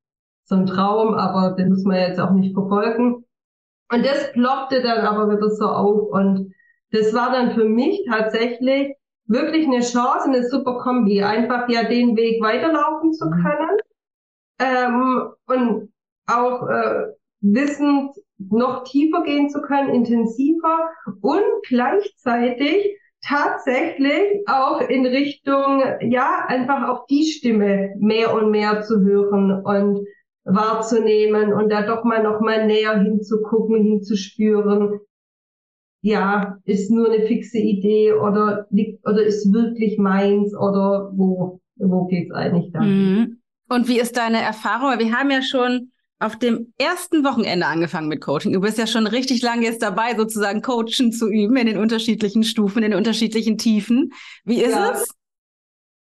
[0.45, 3.25] so ein Traum, aber den muss man jetzt auch nicht verfolgen.
[3.93, 6.53] Und das blockte dann aber wieder so auf und
[6.93, 8.95] das war dann für mich tatsächlich
[9.27, 13.43] wirklich eine Chance, eine super Kombi, einfach ja den Weg weiterlaufen zu mhm.
[13.43, 13.79] können
[14.59, 15.93] ähm, und
[16.27, 17.07] auch äh,
[17.41, 18.15] wissend,
[18.51, 27.07] noch tiefer gehen zu können, intensiver und gleichzeitig tatsächlich auch in Richtung, ja, einfach auch
[27.07, 30.07] die Stimme mehr und mehr zu hören und
[30.45, 35.01] wahrzunehmen und da doch mal noch mal näher hinzugucken, hinzuspüren.
[36.03, 42.07] Ja, ist nur eine fixe Idee oder liegt, oder ist wirklich meins oder wo, wo
[42.07, 42.81] geht's eigentlich da?
[42.81, 43.39] Mhm.
[43.69, 44.99] Und wie ist deine Erfahrung?
[44.99, 48.53] Wir haben ja schon auf dem ersten Wochenende angefangen mit Coaching.
[48.53, 52.45] Du bist ja schon richtig lange jetzt dabei, sozusagen Coachen zu üben in den unterschiedlichen
[52.45, 54.13] Stufen, in den unterschiedlichen Tiefen.
[54.45, 54.91] Wie ist ja.
[54.93, 55.09] es?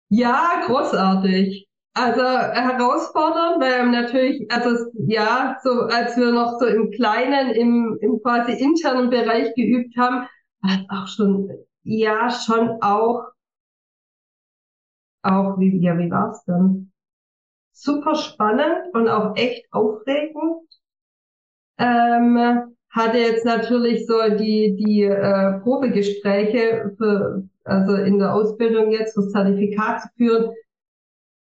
[0.09, 1.69] Ja, großartig.
[1.95, 8.21] Also herausfordernd, weil natürlich, also ja, so als wir noch so im Kleinen, im, im
[8.21, 10.27] quasi internen Bereich geübt haben,
[10.63, 11.51] war es auch schon,
[11.85, 13.23] ja, schon auch,
[15.23, 16.91] auch, wie, ja, wie war's denn?
[17.75, 20.63] super spannend und auch echt aufregend.
[21.79, 22.39] Ähm,
[22.89, 29.31] hatte jetzt natürlich so die, die äh, Probegespräche für, also in der Ausbildung jetzt das
[29.31, 30.51] Zertifikat zu führen.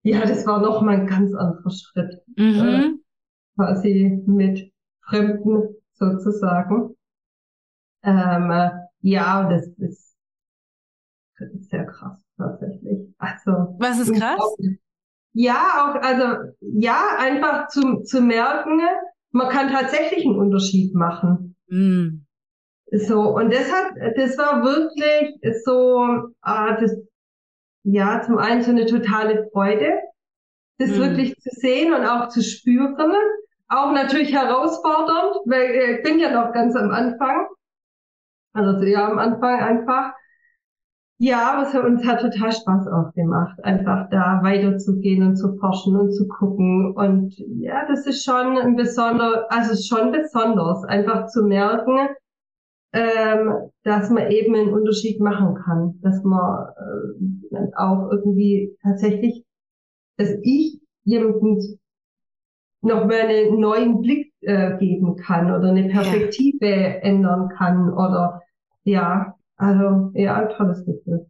[0.07, 2.23] Ja, das war noch mal ein ganz anderer Schritt.
[2.37, 2.61] Mhm.
[2.61, 2.92] Äh,
[3.57, 6.95] quasi mit Fremden sozusagen.
[8.05, 10.16] Ähm, ja, das ist,
[11.40, 13.12] das ist sehr krass tatsächlich.
[13.19, 14.57] Also was ist krass?
[15.33, 18.81] Ja, auch, also ja, einfach zu, zu merken,
[19.33, 21.57] man kann tatsächlich einen Unterschied machen.
[21.66, 22.25] Mm.
[22.92, 26.97] So, und das hat, das war wirklich so, ah, das,
[27.87, 30.01] ja, zum einen so eine totale Freude,
[30.79, 31.01] das mm.
[31.01, 33.14] wirklich zu sehen und auch zu spüren.
[33.68, 37.46] Auch natürlich herausfordernd, weil äh, ich bin ja noch ganz am Anfang.
[38.53, 40.12] Also ja, am Anfang einfach.
[41.18, 45.57] Ja, aber es hat uns hat total Spaß auch gemacht, einfach da weiterzugehen und zu
[45.57, 46.92] forschen und zu gucken.
[46.94, 52.09] Und ja, das ist schon ein besonder, also schon besonders, einfach zu merken,
[52.92, 56.68] ähm, dass man eben einen Unterschied machen kann, dass man
[57.53, 59.44] äh, auch irgendwie tatsächlich,
[60.16, 61.79] dass ich jemanden
[62.83, 66.94] noch mal einen neuen Blick äh, geben kann oder eine Perspektive ja.
[67.01, 68.42] ändern kann oder
[68.85, 71.27] ja, also ja, ein tolles Gefühl.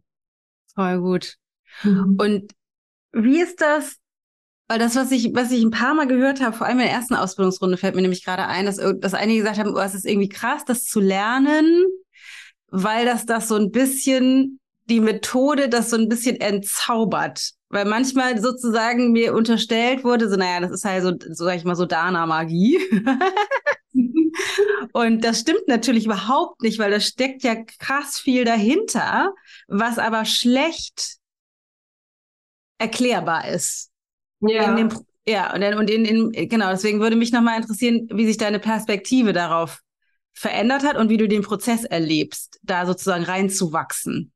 [0.73, 1.37] Voll gut.
[1.83, 2.17] Mhm.
[2.19, 2.51] Und
[3.13, 3.99] wie ist das?
[4.67, 6.93] Weil das, was ich, was ich ein paar Mal gehört habe, vor allem in der
[6.93, 10.05] ersten Ausbildungsrunde, fällt mir nämlich gerade ein, dass, dass einige gesagt haben, oh, es ist
[10.05, 11.85] irgendwie krass, das zu lernen,
[12.69, 17.51] weil das das so ein bisschen die Methode das so ein bisschen entzaubert.
[17.69, 21.65] Weil manchmal sozusagen mir unterstellt wurde, so, naja, das ist halt so, so sag ich
[21.65, 22.79] mal, so Dana-Magie.
[24.93, 29.33] Und das stimmt natürlich überhaupt nicht, weil da steckt ja krass viel dahinter,
[29.67, 31.17] was aber schlecht
[32.77, 33.91] erklärbar ist.
[34.41, 34.69] Ja.
[34.69, 38.25] In dem, ja, und, in, und in, in, genau, deswegen würde mich nochmal interessieren, wie
[38.25, 39.81] sich deine Perspektive darauf
[40.33, 44.31] verändert hat und wie du den Prozess erlebst, da sozusagen reinzuwachsen.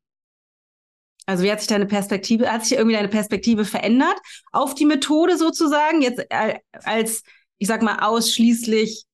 [1.28, 4.18] Also wie hat sich deine Perspektive, hat sich irgendwie deine Perspektive verändert
[4.52, 7.24] auf die Methode sozusagen, jetzt äh, als,
[7.60, 9.06] ich sag mal, ausschließlich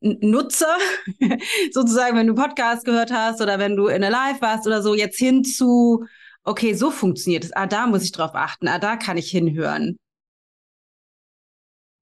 [0.00, 0.76] Nutzer,
[1.72, 4.94] sozusagen, wenn du Podcast gehört hast oder wenn du in der Live warst oder so,
[4.94, 6.04] jetzt hin zu,
[6.44, 7.52] okay, so funktioniert es.
[7.52, 8.68] Ah, da muss ich drauf achten.
[8.68, 9.96] Ah, da kann ich hinhören.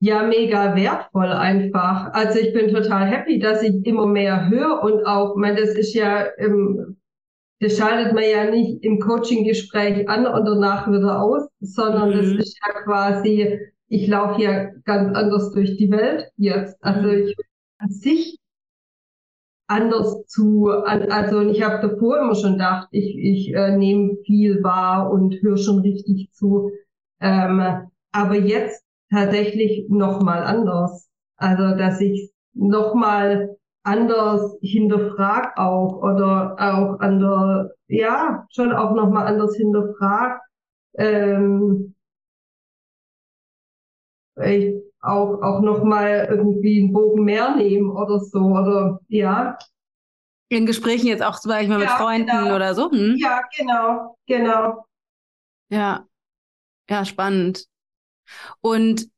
[0.01, 2.13] Ja, mega wertvoll einfach.
[2.13, 5.95] Also ich bin total happy, dass ich immer mehr höre und auch, mein, das ist
[5.95, 6.97] ja, ähm,
[7.61, 12.15] das schaltet man ja nicht im Coaching-Gespräch an und danach wieder aus, sondern mhm.
[12.17, 16.77] das ist ja quasi, ich laufe ja ganz anders durch die Welt jetzt.
[16.83, 17.29] Also mhm.
[17.29, 17.37] ich
[17.79, 18.39] an sich
[19.73, 25.11] anders zu, also ich habe davor immer schon gedacht, ich, ich äh, nehme viel wahr
[25.11, 26.71] und höre schon richtig zu.
[27.21, 31.09] Ähm, aber jetzt tatsächlich nochmal anders.
[31.37, 39.27] Also dass ich nochmal anders hinterfrag auch oder auch an der, ja, schon auch nochmal
[39.27, 40.41] anders hinterfrag.
[40.99, 41.95] Ähm,
[44.37, 49.59] ich auch, auch nochmal irgendwie einen Bogen mehr nehmen oder so, oder ja.
[50.49, 52.55] In Gesprächen jetzt auch zum Beispiel ja, mit Freunden genau.
[52.55, 52.91] oder so?
[52.91, 53.17] Hm?
[53.19, 54.87] Ja, genau, genau.
[55.71, 56.07] Ja,
[56.89, 57.67] ja, spannend.
[58.61, 59.09] Und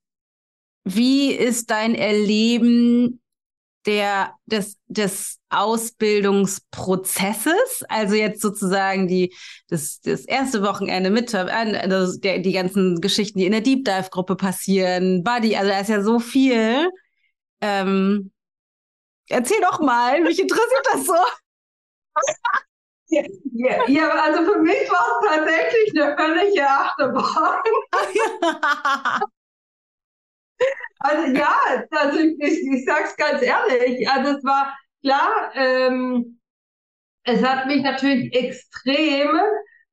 [0.85, 3.21] wie ist dein Erleben
[3.87, 9.35] der, des, des Ausbildungsprozesses, also jetzt sozusagen die,
[9.69, 14.09] das, das erste Wochenende mit, also der, die ganzen Geschichten, die in der Deep Dive
[14.11, 16.89] Gruppe passieren, Buddy, also da ist ja so viel.
[17.61, 18.33] Ähm,
[19.29, 21.15] erzähl doch mal, mich interessiert das so.
[23.09, 27.63] Ja, ja, ja, also für mich war es tatsächlich eine völlige Achterbahn.
[31.01, 31.55] Also ja,
[31.91, 36.39] also ich, ich, ich sag's ganz ehrlich, also es war klar, ähm,
[37.25, 39.29] es hat mich natürlich extrem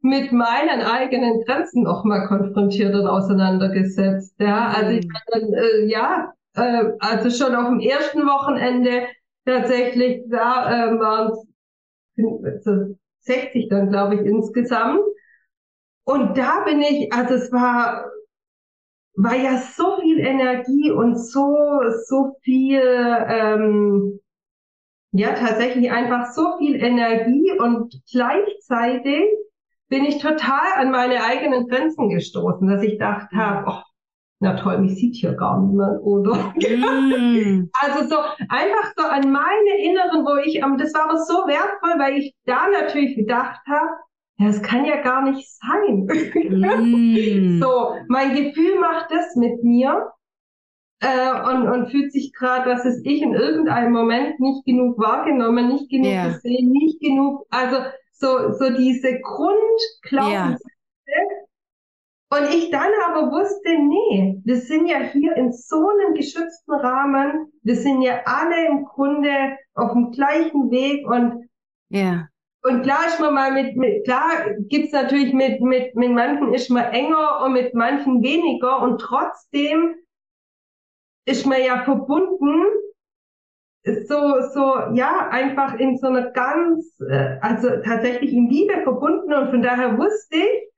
[0.01, 4.35] mit meinen eigenen Grenzen nochmal konfrontiert und auseinandergesetzt.
[4.39, 9.07] Ja, also ich meine, äh, ja, äh, also schon auf dem ersten Wochenende
[9.45, 11.31] tatsächlich, da äh, waren
[12.15, 15.01] es 60 dann, glaube ich, insgesamt.
[16.03, 18.05] Und da bin ich, also es war
[19.15, 21.57] war ja so viel Energie und so,
[22.07, 24.19] so viel, ähm,
[25.11, 29.25] ja, tatsächlich einfach so viel Energie und gleichzeitig
[29.89, 33.81] bin ich total an meine eigenen Grenzen gestoßen, dass ich dachte habe, oh,
[34.39, 36.53] na toll, mich sieht hier gar niemand, oder?
[36.55, 37.69] Mm.
[37.79, 38.15] also so
[38.49, 42.67] einfach so an meine Inneren, wo ich, das war aber so wertvoll, weil ich da
[42.69, 43.89] natürlich gedacht habe,
[44.37, 46.07] ja, es kann ja gar nicht sein.
[46.07, 47.59] Mm.
[47.61, 50.11] so, mein Gefühl macht das mit mir
[51.01, 55.67] äh, und, und fühlt sich gerade, was ist ich in irgendeinem Moment nicht genug wahrgenommen,
[55.67, 56.27] nicht genug yeah.
[56.27, 57.77] gesehen, nicht genug, also
[58.13, 60.63] so, so diese Grundglaubenssätze.
[61.07, 61.41] Yeah.
[62.33, 67.51] Und ich dann aber wusste, nee, wir sind ja hier in so einem geschützten Rahmen,
[67.61, 71.49] wir sind ja alle im Grunde auf dem gleichen Weg und
[71.89, 72.27] ja.
[72.63, 76.69] Und klar ist man mal mit, mit klar gibt's natürlich mit, mit, mit manchen ist
[76.69, 78.81] man enger und mit manchen weniger.
[78.81, 79.95] Und trotzdem
[81.25, 82.65] ist man ja verbunden,
[83.83, 89.33] so, so, ja, einfach in so einer ganz, äh, also tatsächlich in Liebe verbunden.
[89.33, 90.70] Und von daher wusste ich,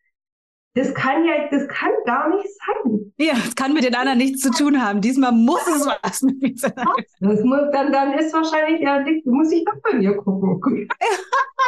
[0.75, 3.13] das kann ja, das kann gar nicht sein.
[3.17, 5.01] Ja, das kann mit den anderen nichts zu tun haben.
[5.01, 6.73] Diesmal muss es was mit mir sein.
[7.19, 10.87] Das muss, dann, dann ist wahrscheinlich, ja, muss ich doch bei mir gucken.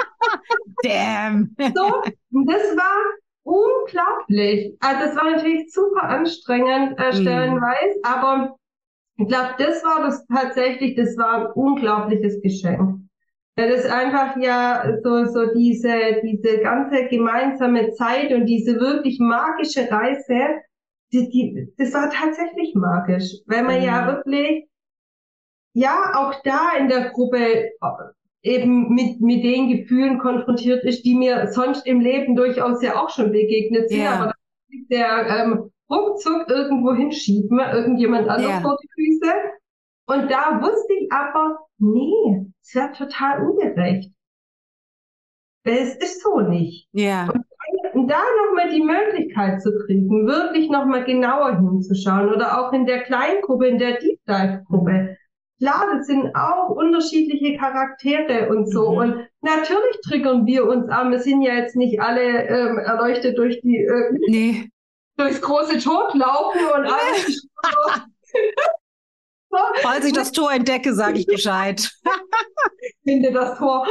[0.83, 1.55] Damn.
[1.59, 2.01] So,
[2.45, 3.13] das war
[3.43, 4.75] unglaublich.
[4.79, 7.21] Also, das war natürlich super anstrengend, äh, mhm.
[7.21, 8.05] stellenweise, mm.
[8.05, 8.57] aber
[9.17, 13.04] ich glaube, das war das tatsächlich, das war ein unglaubliches Geschenk.
[13.57, 19.17] Ja, das ist einfach ja so, so diese, diese ganze gemeinsame Zeit und diese wirklich
[19.19, 20.61] magische Reise,
[21.13, 23.85] die, die, das war tatsächlich magisch, weil man mhm.
[23.85, 24.67] ja wirklich,
[25.73, 27.71] ja, auch da in der Gruppe äh,
[28.43, 33.09] eben mit, mit den Gefühlen konfrontiert ist, die mir sonst im Leben durchaus ja auch
[33.09, 34.19] schon begegnet sind, yeah.
[34.19, 34.33] aber
[34.89, 38.61] der ähm, ruckzuck irgendwo hinschieben, irgendjemand anders yeah.
[38.61, 39.33] vor die Füße.
[40.07, 44.11] Und da wusste ich aber, nee, es wäre total ungerecht.
[45.63, 46.87] es ist so nicht.
[46.91, 47.29] Ja.
[47.93, 53.03] Und, da nochmal die Möglichkeit zu kriegen, wirklich nochmal genauer hinzuschauen oder auch in der
[53.03, 55.17] Kleingruppe, in der Deep Dive Gruppe.
[55.59, 58.91] Klar, das sind auch unterschiedliche Charaktere und so.
[58.91, 58.97] Mhm.
[58.97, 61.11] Und natürlich triggern wir uns an.
[61.11, 64.69] Wir sind ja jetzt nicht alle ähm, erleuchtet durch die äh, nee.
[65.15, 67.47] durchs große Tor laufen und alles.
[69.81, 71.91] Falls ich das Tor entdecke, sage ich Bescheid.
[73.03, 73.87] Finde das Tor.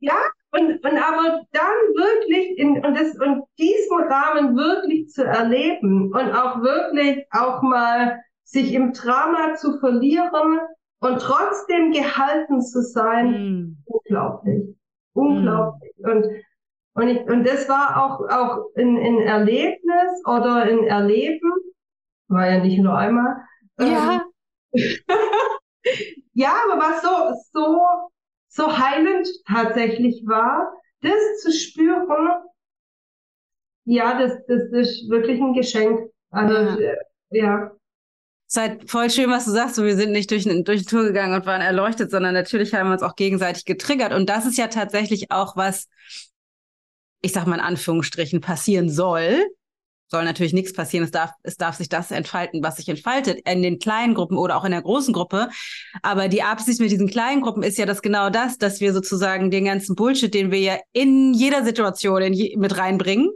[0.00, 0.16] ja,
[0.52, 6.32] und, und aber dann wirklich in, und das, und diesen Rahmen wirklich zu erleben und
[6.32, 10.60] auch wirklich auch mal sich im Drama zu verlieren
[11.00, 13.76] und trotzdem gehalten zu sein, mm.
[13.84, 14.74] unglaublich.
[15.12, 15.92] Unglaublich.
[15.98, 16.10] Mm.
[16.10, 16.26] Und,
[16.98, 21.52] und, ich, und das war auch, auch ein, ein Erlebnis oder ein Erleben,
[22.28, 23.36] war ja nicht nur einmal.
[23.78, 24.22] Ja.
[24.72, 24.96] Ähm,
[26.34, 27.08] ja, aber was so,
[27.52, 27.80] so
[28.48, 32.42] so heilend tatsächlich war, das zu spüren,
[33.84, 36.10] ja, das, das ist wirklich ein Geschenk.
[36.30, 36.76] Also, ja.
[36.76, 36.96] Äh,
[37.30, 37.70] ja.
[38.46, 39.76] Es ist halt voll schön, was du sagst.
[39.76, 42.88] So, wir sind nicht durch, durch die Tour gegangen und waren erleuchtet, sondern natürlich haben
[42.88, 44.12] wir uns auch gegenseitig getriggert.
[44.12, 45.88] Und das ist ja tatsächlich auch was,
[47.20, 49.44] ich sag mal in Anführungsstrichen, passieren soll,
[50.08, 51.04] soll natürlich nichts passieren.
[51.04, 54.56] Es darf, es darf sich das entfalten, was sich entfaltet in den kleinen Gruppen oder
[54.56, 55.48] auch in der großen Gruppe.
[56.02, 59.50] Aber die Absicht mit diesen kleinen Gruppen ist ja das genau das, dass wir sozusagen
[59.50, 63.30] den ganzen Bullshit, den wir ja in jeder Situation in mit reinbringen,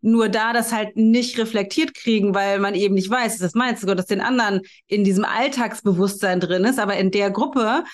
[0.00, 3.94] nur da das halt nicht reflektiert kriegen, weil man eben nicht weiß, das meinst du,
[3.94, 7.84] dass den anderen in diesem Alltagsbewusstsein drin ist, aber in der Gruppe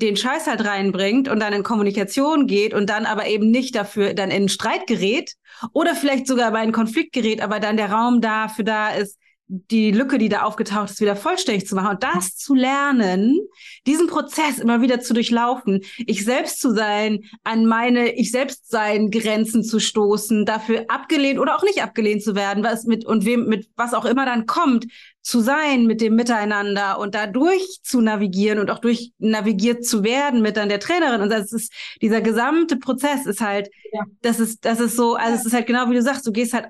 [0.00, 4.14] den Scheiß halt reinbringt und dann in Kommunikation geht und dann aber eben nicht dafür
[4.14, 5.34] dann in Streit gerät
[5.72, 9.18] oder vielleicht sogar bei einen Konflikt gerät, aber dann der Raum dafür da ist,
[9.48, 13.38] die Lücke, die da aufgetaucht ist, wieder vollständig zu machen und das zu lernen,
[13.86, 19.10] diesen Prozess immer wieder zu durchlaufen, ich selbst zu sein, an meine ich selbst sein
[19.10, 23.46] Grenzen zu stoßen, dafür abgelehnt oder auch nicht abgelehnt zu werden, was mit und wem
[23.46, 24.86] mit was auch immer dann kommt,
[25.28, 30.02] zu sein mit dem Miteinander und da durch zu navigieren und auch durch navigiert zu
[30.02, 31.20] werden mit dann der Trainerin.
[31.20, 31.70] Und das ist,
[32.00, 34.04] dieser gesamte Prozess ist halt, ja.
[34.22, 36.54] das ist, das ist so, also es ist halt genau wie du sagst, du gehst
[36.54, 36.68] halt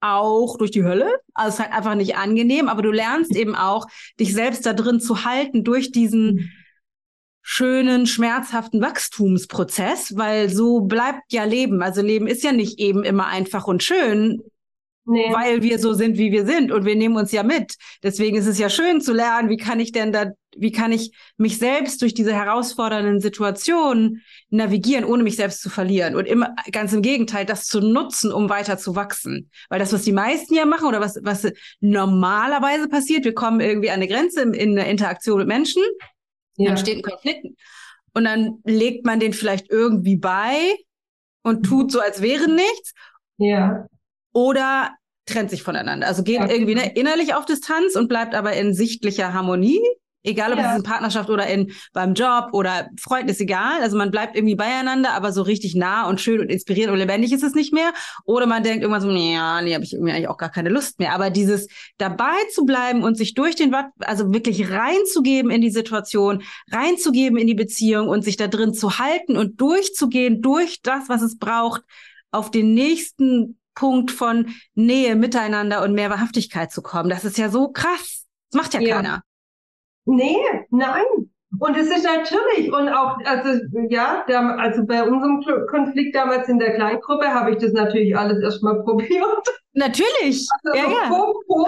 [0.00, 1.08] auch durch die Hölle.
[1.32, 3.86] Also es ist halt einfach nicht angenehm, aber du lernst eben auch,
[4.18, 6.50] dich selbst da drin zu halten durch diesen mhm.
[7.40, 11.84] schönen, schmerzhaften Wachstumsprozess, weil so bleibt ja Leben.
[11.84, 14.42] Also Leben ist ja nicht eben immer einfach und schön,
[15.06, 15.30] Nee.
[15.32, 17.74] Weil wir so sind, wie wir sind und wir nehmen uns ja mit.
[18.02, 21.12] Deswegen ist es ja schön zu lernen, wie kann ich denn da, wie kann ich
[21.36, 26.16] mich selbst durch diese herausfordernden Situationen navigieren, ohne mich selbst zu verlieren.
[26.16, 29.50] Und immer ganz im Gegenteil, das zu nutzen, um weiter zu wachsen.
[29.68, 33.90] Weil das, was die meisten ja machen oder was, was normalerweise passiert, wir kommen irgendwie
[33.90, 35.82] an eine Grenze in, in der Interaktion mit Menschen,
[36.56, 36.68] ja.
[36.68, 37.46] dann steht ein Konflikt
[38.14, 40.56] und dann legt man den vielleicht irgendwie bei
[41.42, 42.94] und tut so, als wäre nichts.
[43.36, 43.86] Ja
[44.34, 44.90] oder
[45.26, 46.06] trennt sich voneinander.
[46.06, 46.50] Also geht ja.
[46.50, 49.80] irgendwie ne, innerlich auf Distanz und bleibt aber in sichtlicher Harmonie.
[50.26, 50.70] Egal, ob ja.
[50.70, 53.82] es in Partnerschaft oder in beim Job oder Freunden ist egal.
[53.82, 57.30] Also man bleibt irgendwie beieinander, aber so richtig nah und schön und inspirierend und lebendig
[57.30, 57.92] ist es nicht mehr.
[58.24, 60.98] Oder man denkt irgendwann so, ja, nee, habe ich irgendwie eigentlich auch gar keine Lust
[60.98, 61.12] mehr.
[61.12, 61.68] Aber dieses
[61.98, 67.38] dabei zu bleiben und sich durch den Watt, also wirklich reinzugeben in die Situation, reinzugeben
[67.38, 71.36] in die Beziehung und sich da drin zu halten und durchzugehen durch das, was es
[71.36, 71.82] braucht,
[72.30, 77.10] auf den nächsten Punkt von Nähe, Miteinander und mehr Wahrhaftigkeit zu kommen.
[77.10, 78.26] Das ist ja so krass.
[78.50, 78.96] Das macht ja, ja.
[78.96, 79.22] keiner.
[80.06, 80.38] Nee,
[80.70, 81.04] nein.
[81.60, 86.58] Und es ist natürlich, und auch, also ja, der, also bei unserem Konflikt damals in
[86.58, 89.46] der Kleingruppe habe ich das natürlich alles erstmal probiert.
[89.72, 90.48] Natürlich.
[90.64, 91.08] Also ja, ja.
[91.08, 91.66] Pum, pum,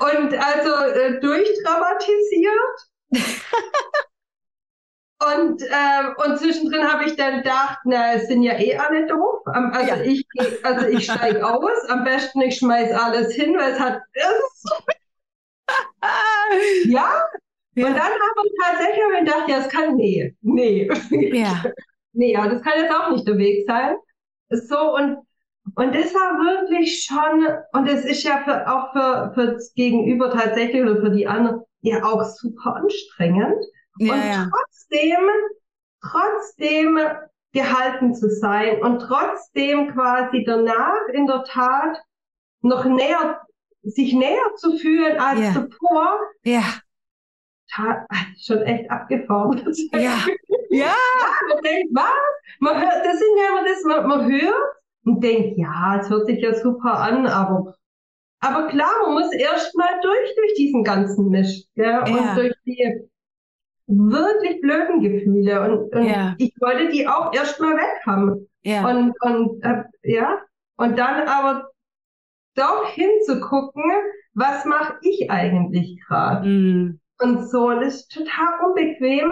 [0.00, 2.90] und also äh, durchdramatisiert.
[5.22, 9.42] Und, ähm, und zwischendrin habe ich dann gedacht, na, es sind ja eh alle doof.
[9.44, 10.00] Also ja.
[10.00, 10.26] ich
[10.62, 11.84] also ich steige aus.
[11.88, 14.00] Am besten ich schmeiß alles hin, weil es hat.
[16.86, 17.22] ja.
[17.74, 17.86] ja.
[17.86, 20.88] Und dann habe ich tatsächlich gedacht, ja, es kann nee, nee.
[21.10, 21.64] Ja.
[22.12, 23.96] nee, aber das kann jetzt auch nicht der Weg sein.
[24.48, 25.18] So und
[25.76, 30.30] und das war wirklich schon, und es ist ja für, auch für, für das Gegenüber
[30.30, 33.62] tatsächlich oder für die anderen ja auch super anstrengend.
[34.00, 34.50] Ja, und ja.
[34.50, 35.28] trotzdem,
[36.00, 36.98] trotzdem
[37.52, 41.98] gehalten zu sein und trotzdem quasi danach in der Tat
[42.62, 43.42] noch näher,
[43.82, 45.52] sich näher zu fühlen als ja.
[45.52, 46.18] zuvor.
[46.44, 46.62] Ja.
[48.38, 49.64] schon echt abgeformt.
[49.92, 50.16] Ja.
[50.70, 50.94] ja.
[51.48, 52.12] Man denkt, was?
[52.60, 56.26] Man hört, das sind ja immer das, man, man hört und denkt, ja, es hört
[56.26, 57.74] sich ja super an, aber
[58.42, 62.14] aber klar, man muss erstmal durch, durch diesen ganzen Misch, ja, ja.
[62.14, 63.09] und durch die
[63.90, 65.60] wirklich blöden Gefühle.
[65.62, 66.34] Und, und ja.
[66.38, 68.48] ich wollte die auch erstmal weg haben.
[68.62, 68.88] Ja.
[68.88, 70.38] Und, und, äh, ja,
[70.76, 71.70] und dann aber
[72.54, 73.90] doch hinzugucken,
[74.34, 76.48] was mache ich eigentlich gerade?
[76.48, 77.00] Mm.
[77.20, 79.30] Und so, und das ist total unbequem.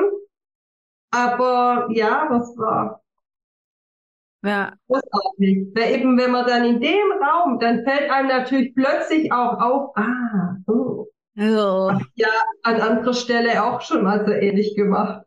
[1.11, 3.03] Aber ja, was war
[4.45, 4.73] ja.
[4.87, 5.69] großartig.
[5.75, 9.97] Weil eben, wenn man dann in dem Raum, dann fällt einem natürlich plötzlich auch auf,
[9.97, 10.78] ah, oh.
[11.39, 11.93] Oh.
[12.17, 12.29] Ja
[12.63, 15.25] an anderer Stelle auch schon mal so ähnlich gemacht.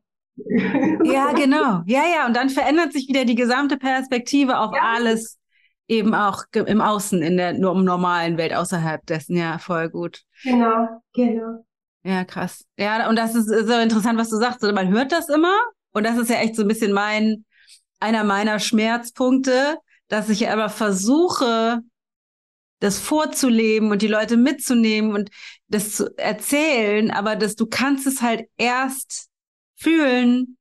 [1.03, 1.81] Ja, genau.
[1.85, 2.25] Ja, ja.
[2.25, 4.81] Und dann verändert sich wieder die gesamte Perspektive auf ja.
[4.95, 5.39] alles,
[5.87, 9.37] eben auch im Außen, in der nur normalen Welt außerhalb dessen.
[9.37, 10.21] Ja, voll gut.
[10.43, 11.65] Genau, genau.
[12.03, 12.65] Ja, krass.
[12.77, 14.61] Ja, und das ist so interessant, was du sagst.
[14.61, 15.55] Man hört das immer.
[15.93, 17.45] Und das ist ja echt so ein bisschen mein,
[17.99, 21.81] einer meiner Schmerzpunkte, dass ich aber versuche,
[22.81, 25.29] das vorzuleben und die Leute mitzunehmen und
[25.67, 29.29] das zu erzählen, aber dass du kannst es halt erst
[29.75, 30.57] fühlen,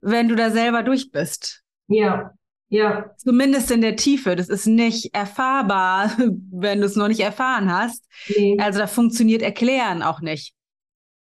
[0.00, 1.62] wenn du da selber durch bist.
[1.88, 2.32] Ja,
[2.68, 3.10] ja.
[3.18, 4.36] Zumindest in der Tiefe.
[4.36, 6.10] Das ist nicht erfahrbar,
[6.50, 8.04] wenn du es noch nicht erfahren hast.
[8.28, 8.56] Nee.
[8.58, 10.54] Also da funktioniert Erklären auch nicht.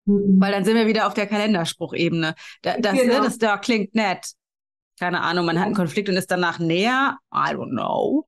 [0.05, 0.39] Mhm.
[0.39, 2.35] Weil dann sind wir wieder auf der Kalenderspruchebene.
[2.61, 3.23] Da, das, genau.
[3.23, 4.33] das da klingt nett.
[4.99, 7.17] Keine Ahnung, man hat einen Konflikt und ist danach näher.
[7.33, 8.27] I don't know.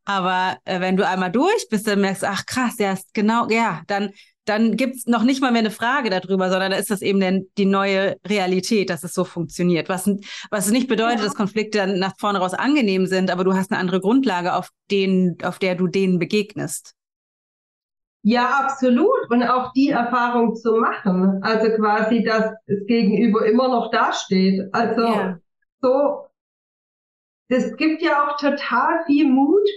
[0.05, 3.47] Aber äh, wenn du einmal durch bist, dann merkst du, ach krass, ja, ist genau,
[3.49, 4.11] ja, dann,
[4.45, 7.49] dann gibt's noch nicht mal mehr eine Frage darüber, sondern da ist das eben denn
[7.57, 9.89] die neue Realität, dass es so funktioniert.
[9.89, 10.09] Was,
[10.51, 11.25] was nicht bedeutet, ja.
[11.25, 14.69] dass Konflikte dann nach vorne raus angenehm sind, aber du hast eine andere Grundlage, auf,
[14.91, 16.93] denen, auf der du denen begegnest.
[18.27, 19.29] Ja, absolut.
[19.29, 21.43] Und auch die Erfahrung zu machen.
[21.43, 24.67] Also quasi, dass das Gegenüber immer noch dasteht.
[24.71, 25.37] Also ja.
[25.79, 26.24] so
[27.49, 29.67] das gibt ja auch total viel Mut,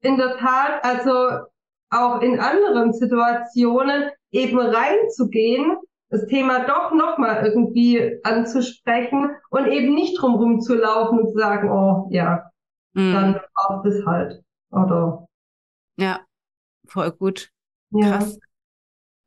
[0.00, 1.46] in der Tat, also
[1.90, 5.76] auch in anderen Situationen eben reinzugehen,
[6.10, 11.70] das Thema doch nochmal irgendwie anzusprechen und eben nicht drumherum zu laufen und zu sagen,
[11.70, 12.50] oh ja,
[12.94, 13.12] mm.
[13.12, 14.42] dann braucht es halt.
[14.70, 15.26] Oder
[15.98, 16.20] ja,
[16.86, 17.50] voll gut.
[17.92, 18.38] Krass.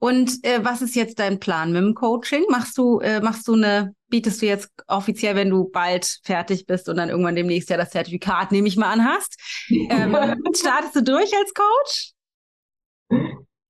[0.04, 2.44] Und äh, was ist jetzt dein Plan mit dem Coaching?
[2.50, 6.90] Machst du, äh, machst du eine, bietest du jetzt offiziell, wenn du bald fertig bist
[6.90, 9.40] und dann irgendwann demnächst ja das Zertifikat, nehme ich mal an, hast?
[9.70, 10.16] Ähm,
[10.56, 12.14] startest du durch als Coach?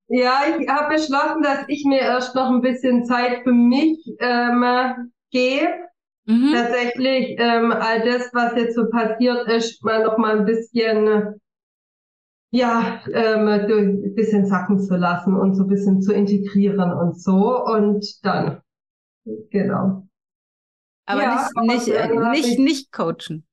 [0.07, 5.11] Ja, ich habe beschlossen, dass ich mir erst noch ein bisschen Zeit für mich ähm,
[5.31, 5.67] gebe.
[6.27, 6.53] Mhm.
[6.53, 11.41] Tatsächlich ähm, all das, was jetzt so passiert ist, mal noch mal ein bisschen
[12.51, 17.63] ja, ähm, ein bisschen sacken zu lassen und so ein bisschen zu integrieren und so
[17.63, 18.61] und dann,
[19.49, 20.07] genau.
[21.05, 23.47] Aber ja, nicht, nicht, äh, nicht, nicht coachen.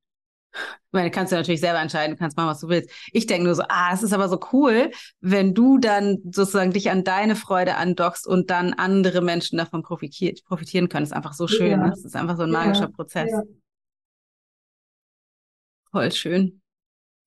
[0.53, 2.91] Ich meine, kannst du natürlich selber entscheiden, du kannst machen, was du willst.
[3.13, 4.91] Ich denke nur so, ah, es ist aber so cool,
[5.21, 10.43] wenn du dann sozusagen dich an deine Freude andockst und dann andere Menschen davon profitiert,
[10.45, 11.05] profitieren können.
[11.05, 11.71] Das ist einfach so schön.
[11.71, 11.77] Ja.
[11.77, 11.91] Ne?
[11.91, 12.91] Das ist einfach so ein magischer ja.
[12.91, 13.31] Prozess.
[13.31, 13.43] Ja.
[15.93, 16.61] Voll schön.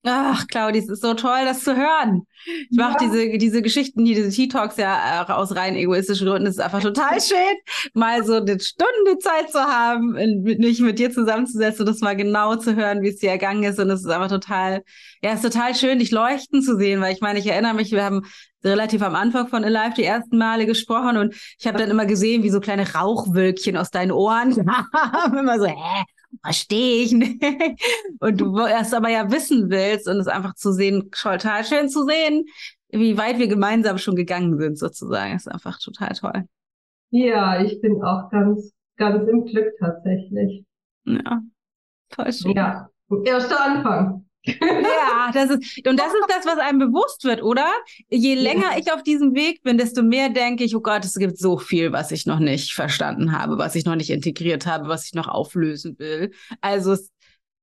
[0.04, 2.26] Ach, Claudi, es ist so toll, das zu hören.
[2.70, 3.08] Ich mache ja.
[3.08, 6.48] diese, diese Geschichten, diese Tea-Talks ja aus rein egoistischen Gründen.
[6.48, 7.56] Es ist einfach total schön,
[7.94, 12.56] mal so eine Stunde Zeit zu haben, mich mit dir zusammenzusetzen und das mal genau
[12.56, 13.78] zu hören, wie es dir ergangen ist.
[13.78, 14.82] Und es ist einfach total,
[15.22, 17.92] ja, es ist total schön, dich leuchten zu sehen, weil ich meine, ich erinnere mich,
[17.92, 18.22] wir haben
[18.64, 22.42] relativ am Anfang von Alive die ersten Male gesprochen und ich habe dann immer gesehen,
[22.42, 25.38] wie so kleine Rauchwölkchen aus deinen Ohren kamen.
[25.38, 26.04] immer so, hä?
[26.40, 27.42] Verstehe ich nicht.
[28.20, 32.04] Und du erst aber ja wissen willst und es einfach zu sehen, total schön zu
[32.06, 32.44] sehen,
[32.90, 35.32] wie weit wir gemeinsam schon gegangen sind, sozusagen.
[35.32, 36.44] Das ist einfach total toll.
[37.10, 40.64] Ja, ich bin auch ganz, ganz im Glück tatsächlich.
[41.04, 41.42] Ja,
[42.10, 42.52] voll schön.
[42.52, 42.88] Ja,
[43.24, 47.66] erster Anfang ja, das ist, und das ist das, was einem bewusst wird, oder?
[48.08, 48.78] Je länger ja.
[48.78, 51.92] ich auf diesem Weg bin, desto mehr denke ich, oh Gott, es gibt so viel,
[51.92, 55.28] was ich noch nicht verstanden habe, was ich noch nicht integriert habe, was ich noch
[55.28, 56.32] auflösen will.
[56.60, 57.10] Also es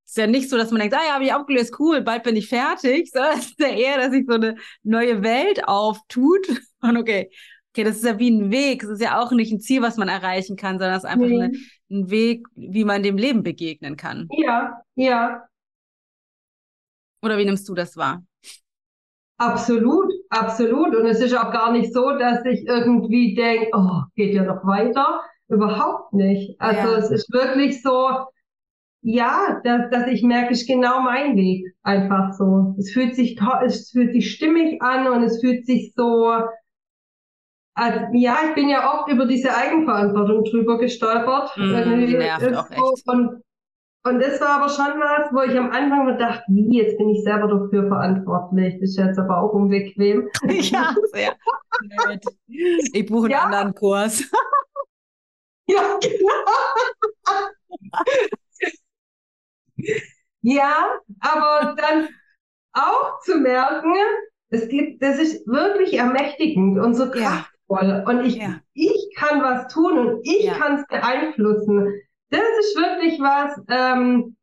[0.06, 2.36] ist ja nicht so, dass man denkt, ah ja, habe ich aufgelöst, cool, bald bin
[2.36, 6.48] ich fertig, sondern es ist ja eher, dass sich so eine neue Welt auftut.
[6.82, 7.30] Und okay,
[7.74, 8.84] okay, das ist ja wie ein Weg.
[8.84, 11.28] Es ist ja auch nicht ein Ziel, was man erreichen kann, sondern es ist einfach
[11.28, 11.42] nee.
[11.42, 11.58] eine,
[11.92, 14.28] ein Weg, wie man dem Leben begegnen kann.
[14.32, 15.49] Ja, ja,
[17.22, 18.24] oder wie nimmst du das wahr?
[19.38, 20.96] Absolut, absolut.
[20.96, 24.66] Und es ist auch gar nicht so, dass ich irgendwie denke, oh, geht ja noch
[24.66, 25.22] weiter.
[25.48, 26.60] Überhaupt nicht.
[26.60, 26.98] Also ja.
[26.98, 28.10] es ist wirklich so,
[29.02, 31.66] ja, dass, dass ich merke, ist genau mein Weg.
[31.84, 32.76] Einfach so.
[32.78, 36.34] Es fühlt sich toll, es fühlt sich stimmig an und es fühlt sich so,
[37.76, 41.56] also, ja, ich bin ja oft über diese Eigenverantwortung drüber gestolpert.
[41.56, 43.08] Mm, nervt auch echt.
[43.08, 43.42] Und
[44.04, 47.10] Und das war aber schon was, wo ich am Anfang mir dachte, wie, jetzt bin
[47.10, 48.76] ich selber dafür verantwortlich.
[48.80, 50.30] Das ist jetzt aber auch unbequem.
[50.50, 51.36] Ja, sehr.
[52.94, 53.44] Ich buche einen ja.
[53.44, 54.24] anderen Kurs.
[55.72, 56.34] Ja, genau.
[60.42, 62.10] ja, aber dann
[62.74, 63.94] auch zu merken,
[64.50, 67.88] es gibt, das ist wirklich ermächtigend und so kraftvoll.
[67.88, 68.04] Ja.
[68.04, 68.60] Und ich, ja.
[68.74, 72.02] ich kann was tun und ich kann es beeinflussen.
[72.30, 74.36] Das ist wirklich was, ähm,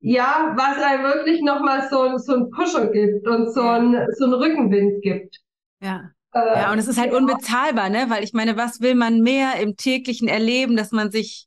[0.00, 4.34] ja, was einem wirklich nochmal so, so einen Pusher gibt und so, ein, so einen
[4.34, 5.38] Rückenwind gibt.
[5.80, 6.10] Ja.
[6.32, 8.06] Äh, ja, und es ist halt unbezahlbar, ne?
[8.08, 11.46] Weil ich meine, was will man mehr im täglichen Erleben, dass man sich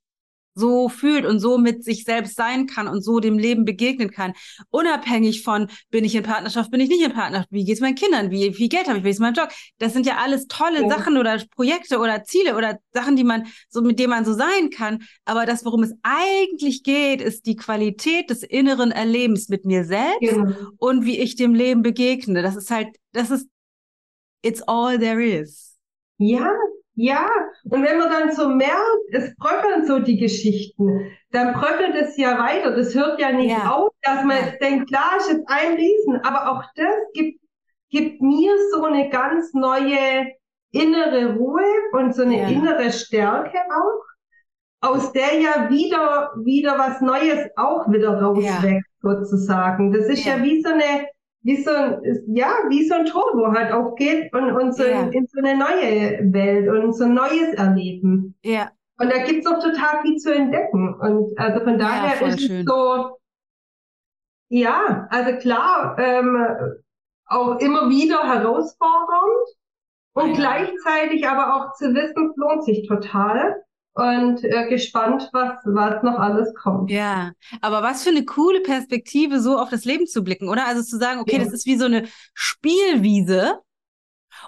[0.56, 4.34] so fühlt und so mit sich selbst sein kann und so dem Leben begegnen kann.
[4.70, 7.96] Unabhängig von, bin ich in Partnerschaft, bin ich nicht in Partnerschaft, wie geht es meinen
[7.96, 9.50] Kindern, wie viel Geld habe ich, wie ist mein Job.
[9.78, 10.90] Das sind ja alles tolle ja.
[10.90, 14.70] Sachen oder Projekte oder Ziele oder Sachen, die man so, mit denen man so sein
[14.70, 15.04] kann.
[15.26, 20.22] Aber das, worum es eigentlich geht, ist die Qualität des inneren Erlebens mit mir selbst
[20.22, 20.56] ja.
[20.78, 22.42] und wie ich dem Leben begegne.
[22.42, 23.48] Das ist halt, das ist,
[24.42, 25.78] it's all there is.
[26.18, 26.52] Ja,
[27.02, 27.30] ja,
[27.64, 28.74] und wenn man dann so merkt,
[29.14, 32.76] es bröckeln so die Geschichten, dann bröckelt es ja weiter.
[32.76, 33.72] Das hört ja nicht ja.
[33.72, 37.40] auf, dass man jetzt denkt, klar ist jetzt ein Riesen, aber auch das gibt,
[37.90, 40.28] gibt mir so eine ganz neue
[40.72, 42.50] innere Ruhe und so eine ja.
[42.50, 48.80] innere Stärke auch, aus der ja wieder, wieder was Neues auch wieder rauswächst, ja.
[49.02, 49.94] sozusagen.
[49.94, 50.36] Das ist ja.
[50.36, 51.08] ja wie so eine,
[51.42, 55.04] wie so ein, ja, wie so ein Tor, wo halt aufgeht und, und so ja.
[55.04, 58.36] in, in, so eine neue Welt und so ein neues Erleben.
[58.44, 58.72] Ja.
[59.00, 60.94] Und da gibt's auch total viel zu entdecken.
[60.96, 62.60] Und also von daher ja, ist schön.
[62.60, 63.18] es so,
[64.50, 66.46] ja, also klar, ähm,
[67.26, 69.48] auch immer wieder herausfordernd
[70.14, 70.36] und ja.
[70.36, 73.64] gleichzeitig aber auch zu wissen, es lohnt sich total
[73.94, 76.90] und äh, gespannt, was, was noch alles kommt.
[76.90, 77.32] Ja,
[77.62, 80.68] aber was für eine coole Perspektive, so auf das Leben zu blicken, oder?
[80.68, 81.44] Also zu sagen, okay, ja.
[81.44, 83.60] das ist wie so eine Spielwiese.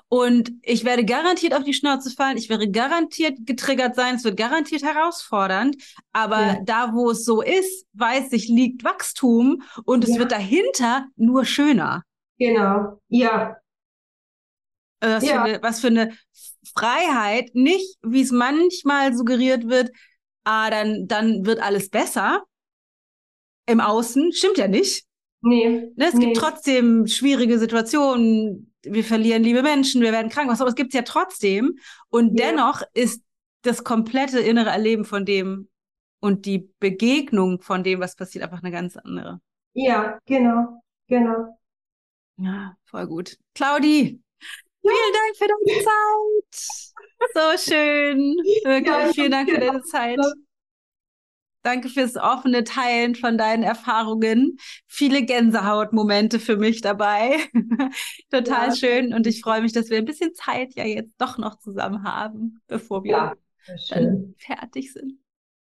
[0.07, 4.37] Und ich werde garantiert auf die Schnauze fallen, ich werde garantiert getriggert sein, es wird
[4.37, 5.75] garantiert herausfordernd,
[6.13, 6.57] aber ja.
[6.63, 10.19] da, wo es so ist, weiß ich, liegt Wachstum und es ja.
[10.19, 12.03] wird dahinter nur schöner.
[12.37, 13.57] Genau, ja.
[15.01, 15.33] Was, ja.
[15.33, 16.13] für eine, was für eine
[16.75, 19.91] Freiheit, nicht, wie es manchmal suggeriert wird,
[20.43, 22.43] ah, dann, dann wird alles besser
[23.65, 24.31] im Außen.
[24.31, 25.05] Stimmt ja nicht.
[25.41, 25.91] Nee.
[25.95, 26.25] Ne, es nee.
[26.25, 28.73] gibt trotzdem schwierige Situationen.
[28.83, 31.77] Wir verlieren liebe Menschen, wir werden krank, was aber es gibt ja trotzdem.
[32.09, 32.47] Und ja.
[32.47, 33.23] dennoch ist
[33.63, 35.69] das komplette innere Erleben von dem
[36.19, 39.41] und die Begegnung von dem, was passiert, einfach eine ganz andere.
[39.73, 41.57] Ja, genau, genau.
[42.37, 43.37] Ja, voll gut.
[43.55, 44.21] Claudi,
[44.81, 46.91] Vielen Dank für deine Zeit.
[47.33, 48.35] So schön.
[48.63, 50.19] Wirklich, ja, vielen Dank für deine Zeit.
[51.63, 54.57] Danke fürs offene Teilen von deinen Erfahrungen.
[54.87, 57.37] Viele Gänsehautmomente für mich dabei.
[58.31, 58.75] Total ja.
[58.75, 59.13] schön.
[59.13, 62.61] Und ich freue mich, dass wir ein bisschen Zeit ja jetzt doch noch zusammen haben,
[62.67, 63.33] bevor wir ja,
[63.89, 65.19] dann fertig sind.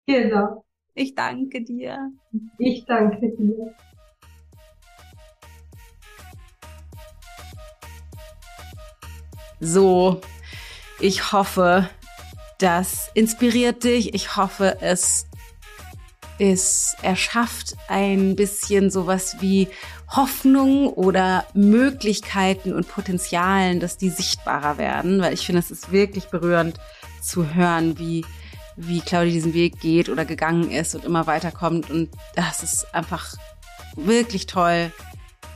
[0.06, 0.66] Genau.
[0.94, 2.12] Ich danke dir.
[2.58, 3.76] Ich danke dir.
[9.60, 10.22] So,
[11.00, 11.90] ich hoffe,
[12.60, 14.14] das inspiriert dich.
[14.14, 15.28] Ich hoffe, es
[16.40, 19.68] es erschafft ein bisschen sowas wie
[20.08, 26.26] Hoffnung oder Möglichkeiten und Potenzialen, dass die sichtbarer werden, weil ich finde, es ist wirklich
[26.26, 26.80] berührend
[27.22, 28.26] zu hören, wie
[28.80, 33.34] wie Claudia diesen Weg geht oder gegangen ist und immer weiterkommt und das ist einfach
[33.96, 34.92] wirklich toll,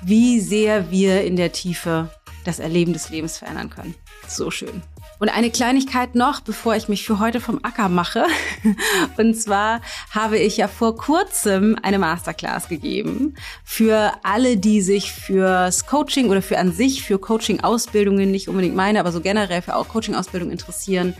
[0.02, 2.10] wie sehr wir in der Tiefe
[2.46, 3.96] das Erleben des Lebens verändern können.
[4.28, 4.82] So schön.
[5.20, 8.26] Und eine Kleinigkeit noch, bevor ich mich für heute vom Acker mache.
[9.18, 15.86] Und zwar habe ich ja vor kurzem eine Masterclass gegeben für alle, die sich fürs
[15.86, 19.90] Coaching oder für an sich für Coaching-Ausbildungen, nicht unbedingt meine, aber so generell für auch
[19.90, 21.14] Coaching-Ausbildung interessieren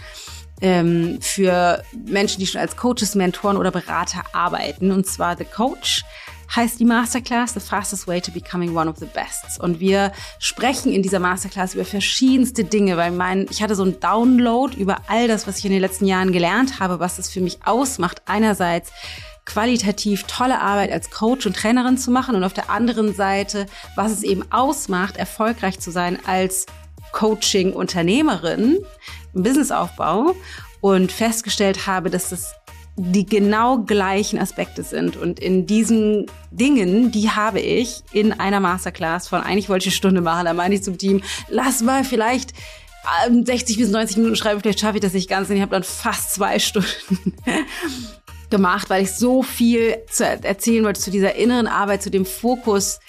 [0.62, 4.92] ähm, für Menschen, die schon als Coaches, Mentoren oder Berater arbeiten.
[4.92, 6.04] Und zwar The Coach
[6.56, 9.60] heißt die Masterclass The Fastest Way to Becoming One of the Best.
[9.60, 14.00] Und wir sprechen in dieser Masterclass über verschiedenste Dinge, weil mein, ich hatte so einen
[14.00, 17.42] Download über all das, was ich in den letzten Jahren gelernt habe, was es für
[17.42, 18.22] mich ausmacht.
[18.26, 18.92] Einerseits
[19.46, 24.12] qualitativ tolle Arbeit als Coach und Trainerin zu machen und auf der anderen Seite, was
[24.12, 26.66] es eben ausmacht, erfolgreich zu sein als
[27.12, 28.80] Coaching-Unternehmerin
[29.34, 30.36] im Businessaufbau
[30.80, 32.54] und festgestellt habe, dass das
[32.96, 35.16] die genau gleichen Aspekte sind.
[35.18, 39.98] Und in diesen Dingen, die habe ich in einer Masterclass von eigentlich wollte ich eine
[39.98, 42.54] Stunde machen, da meine ich zum Team, lass mal vielleicht
[43.32, 45.72] 60 ähm, bis 90 Minuten schreiben, vielleicht schaffe ich das nicht ganz, denn ich habe
[45.72, 47.34] dann fast zwei Stunden.
[48.52, 53.00] gemacht, weil ich so viel zu erzählen wollte zu dieser inneren Arbeit, zu dem Fokus,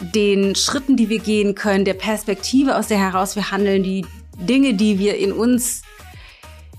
[0.00, 4.04] den Schritten, die wir gehen können, der Perspektive, aus der heraus wir handeln, die
[4.36, 5.82] Dinge, die wir in uns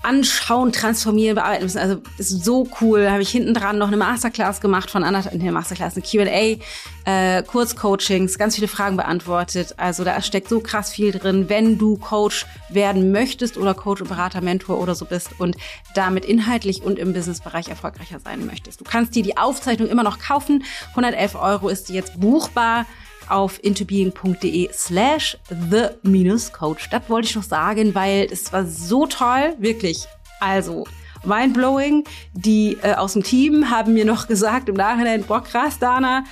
[0.02, 1.78] anschauen, transformieren, bearbeiten müssen.
[1.78, 3.10] Also ist so cool.
[3.10, 6.58] Habe ich hinten dran noch eine Masterclass gemacht von anderthalb, eine Masterclass, eine Q&A,
[7.04, 9.74] äh, Kurzcoachings, ganz viele Fragen beantwortet.
[9.76, 14.40] Also da steckt so krass viel drin, wenn du Coach werden möchtest oder Coach, Berater,
[14.40, 15.56] Mentor oder so bist und
[15.94, 18.80] damit inhaltlich und im Businessbereich erfolgreicher sein möchtest.
[18.80, 20.64] Du kannst dir die Aufzeichnung immer noch kaufen.
[20.90, 22.86] 111 Euro ist die jetzt buchbar
[23.30, 26.90] auf intobeing.de slash the-coach.
[26.90, 30.06] Das wollte ich noch sagen, weil es war so toll, wirklich.
[30.40, 30.84] Also,
[31.24, 32.04] mindblowing.
[32.32, 36.24] Die äh, aus dem Team haben mir noch gesagt im Nachhinein, boah krass, Dana,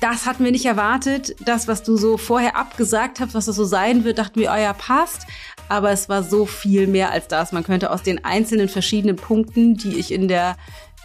[0.00, 1.36] das hatten wir nicht erwartet.
[1.44, 4.58] Das, was du so vorher abgesagt hast, was das so sein wird, dachten wir, oh
[4.58, 5.26] ja, passt.
[5.68, 7.52] Aber es war so viel mehr als das.
[7.52, 10.56] Man könnte aus den einzelnen verschiedenen Punkten, die ich in der,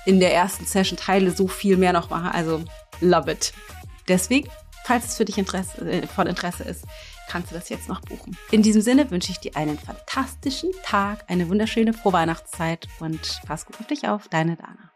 [0.06, 2.30] in der ersten Session teile, so viel mehr noch machen.
[2.32, 2.64] Also,
[3.02, 3.54] love it.
[4.08, 4.50] Deswegen
[4.86, 6.86] Falls es für dich Interesse, äh, von Interesse ist,
[7.28, 8.38] kannst du das jetzt noch buchen.
[8.52, 13.80] In diesem Sinne wünsche ich dir einen fantastischen Tag, eine wunderschöne Vorweihnachtszeit und pass gut
[13.80, 14.28] auf dich auf.
[14.28, 14.95] Deine Dana.